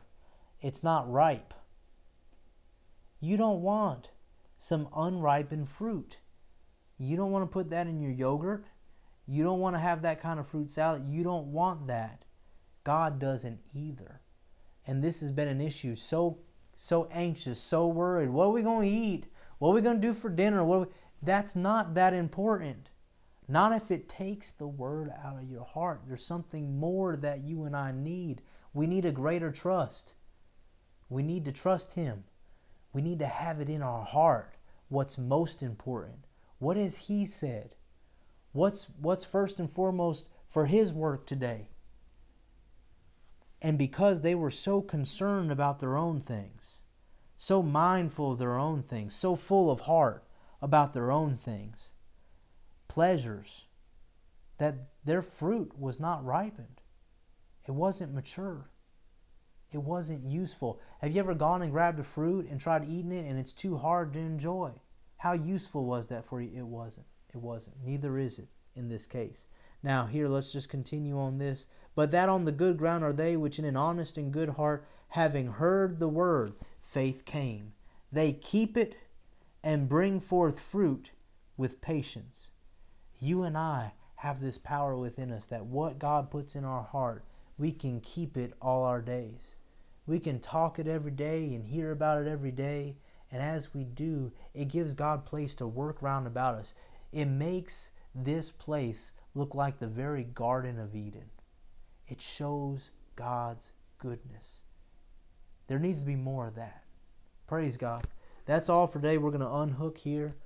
It's 0.60 0.82
not 0.82 1.10
ripe. 1.10 1.54
You 3.20 3.36
don't 3.36 3.62
want 3.62 4.10
some 4.58 4.88
unripened 4.94 5.68
fruit. 5.68 6.18
You 6.98 7.16
don't 7.16 7.30
want 7.30 7.44
to 7.44 7.52
put 7.52 7.70
that 7.70 7.86
in 7.86 8.00
your 8.00 8.12
yogurt. 8.12 8.66
You 9.26 9.42
don't 9.42 9.60
want 9.60 9.74
to 9.74 9.80
have 9.80 10.02
that 10.02 10.20
kind 10.20 10.38
of 10.38 10.46
fruit 10.46 10.70
salad. 10.70 11.04
You 11.08 11.24
don't 11.24 11.48
want 11.48 11.86
that. 11.88 12.24
God 12.84 13.18
doesn't 13.18 13.60
either. 13.74 14.20
And 14.86 15.02
this 15.02 15.20
has 15.20 15.32
been 15.32 15.48
an 15.48 15.60
issue 15.60 15.96
so 15.96 16.38
so 16.76 17.08
anxious, 17.10 17.58
so 17.58 17.86
worried. 17.88 18.28
What 18.28 18.46
are 18.46 18.50
we 18.50 18.62
going 18.62 18.88
to 18.88 18.94
eat? 18.94 19.26
What 19.58 19.70
are 19.70 19.74
we 19.74 19.80
going 19.80 20.00
to 20.00 20.06
do 20.06 20.14
for 20.14 20.28
dinner? 20.28 20.62
We... 20.62 20.86
That's 21.22 21.56
not 21.56 21.94
that 21.94 22.12
important. 22.12 22.90
Not 23.48 23.72
if 23.72 23.90
it 23.90 24.08
takes 24.08 24.52
the 24.52 24.68
word 24.68 25.10
out 25.24 25.38
of 25.38 25.48
your 25.48 25.64
heart. 25.64 26.02
There's 26.06 26.24
something 26.24 26.78
more 26.78 27.16
that 27.16 27.44
you 27.44 27.64
and 27.64 27.74
I 27.74 27.92
need. 27.92 28.42
We 28.74 28.86
need 28.86 29.06
a 29.06 29.12
greater 29.12 29.50
trust. 29.50 30.14
We 31.08 31.22
need 31.22 31.44
to 31.46 31.52
trust 31.52 31.94
Him. 31.94 32.24
We 32.92 33.00
need 33.00 33.18
to 33.20 33.26
have 33.26 33.60
it 33.60 33.70
in 33.70 33.82
our 33.82 34.04
heart. 34.04 34.56
What's 34.88 35.16
most 35.16 35.62
important? 35.62 36.26
What 36.58 36.76
has 36.76 36.96
He 36.96 37.24
said? 37.24 37.75
What's, 38.56 38.86
what's 38.98 39.26
first 39.26 39.60
and 39.60 39.70
foremost 39.70 40.28
for 40.46 40.64
His 40.64 40.94
work 40.94 41.26
today? 41.26 41.68
And 43.60 43.76
because 43.76 44.22
they 44.22 44.34
were 44.34 44.50
so 44.50 44.80
concerned 44.80 45.52
about 45.52 45.78
their 45.78 45.94
own 45.94 46.20
things, 46.20 46.78
so 47.36 47.62
mindful 47.62 48.32
of 48.32 48.38
their 48.38 48.56
own 48.56 48.82
things, 48.82 49.14
so 49.14 49.36
full 49.36 49.70
of 49.70 49.80
heart 49.80 50.24
about 50.62 50.94
their 50.94 51.10
own 51.10 51.36
things, 51.36 51.92
pleasures, 52.88 53.66
that 54.56 54.88
their 55.04 55.20
fruit 55.20 55.78
was 55.78 56.00
not 56.00 56.24
ripened. 56.24 56.80
It 57.68 57.72
wasn't 57.72 58.14
mature. 58.14 58.70
It 59.70 59.82
wasn't 59.82 60.24
useful. 60.24 60.80
Have 61.02 61.12
you 61.12 61.20
ever 61.20 61.34
gone 61.34 61.60
and 61.60 61.72
grabbed 61.72 62.00
a 62.00 62.04
fruit 62.04 62.48
and 62.48 62.58
tried 62.58 62.88
eating 62.88 63.12
it 63.12 63.28
and 63.28 63.38
it's 63.38 63.52
too 63.52 63.76
hard 63.76 64.14
to 64.14 64.18
enjoy? 64.18 64.72
How 65.18 65.34
useful 65.34 65.84
was 65.84 66.08
that 66.08 66.24
for 66.24 66.40
you? 66.40 66.50
It 66.56 66.66
wasn't. 66.66 67.06
It 67.36 67.42
wasn't. 67.42 67.84
Neither 67.84 68.18
is 68.18 68.38
it 68.38 68.48
in 68.74 68.88
this 68.88 69.06
case. 69.06 69.46
Now, 69.82 70.06
here, 70.06 70.26
let's 70.26 70.52
just 70.52 70.70
continue 70.70 71.18
on 71.18 71.36
this. 71.36 71.66
But 71.94 72.10
that 72.10 72.30
on 72.30 72.46
the 72.46 72.52
good 72.52 72.78
ground 72.78 73.04
are 73.04 73.12
they 73.12 73.36
which 73.36 73.58
in 73.58 73.66
an 73.66 73.76
honest 73.76 74.16
and 74.16 74.32
good 74.32 74.50
heart, 74.50 74.86
having 75.08 75.48
heard 75.48 76.00
the 76.00 76.08
word, 76.08 76.54
faith 76.80 77.26
came. 77.26 77.74
They 78.10 78.32
keep 78.32 78.74
it 78.74 78.96
and 79.62 79.86
bring 79.86 80.18
forth 80.18 80.58
fruit 80.58 81.10
with 81.58 81.82
patience. 81.82 82.48
You 83.18 83.42
and 83.42 83.56
I 83.56 83.92
have 84.16 84.40
this 84.40 84.56
power 84.56 84.96
within 84.96 85.30
us 85.30 85.44
that 85.46 85.66
what 85.66 85.98
God 85.98 86.30
puts 86.30 86.56
in 86.56 86.64
our 86.64 86.82
heart, 86.82 87.22
we 87.58 87.70
can 87.70 88.00
keep 88.00 88.38
it 88.38 88.54
all 88.62 88.84
our 88.84 89.02
days. 89.02 89.56
We 90.06 90.20
can 90.20 90.40
talk 90.40 90.78
it 90.78 90.86
every 90.86 91.10
day 91.10 91.54
and 91.54 91.66
hear 91.66 91.90
about 91.90 92.22
it 92.22 92.28
every 92.28 92.52
day. 92.52 92.96
And 93.30 93.42
as 93.42 93.74
we 93.74 93.84
do, 93.84 94.32
it 94.54 94.68
gives 94.68 94.94
God 94.94 95.24
place 95.24 95.54
to 95.56 95.66
work 95.66 96.00
round 96.00 96.26
about 96.26 96.54
us. 96.54 96.74
It 97.16 97.28
makes 97.28 97.88
this 98.14 98.50
place 98.50 99.10
look 99.34 99.54
like 99.54 99.78
the 99.78 99.86
very 99.86 100.22
Garden 100.22 100.78
of 100.78 100.94
Eden. 100.94 101.30
It 102.06 102.20
shows 102.20 102.90
God's 103.14 103.72
goodness. 103.96 104.60
There 105.66 105.78
needs 105.78 106.00
to 106.00 106.06
be 106.06 106.14
more 106.14 106.46
of 106.46 106.56
that. 106.56 106.84
Praise 107.46 107.78
God. 107.78 108.02
That's 108.44 108.68
all 108.68 108.86
for 108.86 109.00
today. 109.00 109.16
We're 109.16 109.30
going 109.30 109.40
to 109.40 109.50
unhook 109.50 109.96
here. 109.96 110.36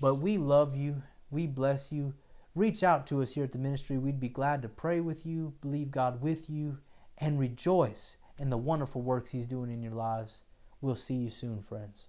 But 0.00 0.18
we 0.18 0.38
love 0.38 0.76
you. 0.76 1.02
We 1.32 1.48
bless 1.48 1.90
you. 1.90 2.14
Reach 2.54 2.84
out 2.84 3.08
to 3.08 3.20
us 3.20 3.32
here 3.32 3.42
at 3.42 3.50
the 3.50 3.58
ministry. 3.58 3.98
We'd 3.98 4.20
be 4.20 4.28
glad 4.28 4.62
to 4.62 4.68
pray 4.68 5.00
with 5.00 5.26
you, 5.26 5.54
believe 5.62 5.90
God 5.90 6.22
with 6.22 6.48
you, 6.48 6.78
and 7.18 7.40
rejoice 7.40 8.18
in 8.38 8.50
the 8.50 8.56
wonderful 8.56 9.02
works 9.02 9.30
He's 9.30 9.48
doing 9.48 9.68
in 9.68 9.82
your 9.82 9.94
lives. 9.94 10.44
We'll 10.80 10.94
see 10.94 11.14
you 11.14 11.28
soon, 11.28 11.60
friends. 11.60 12.06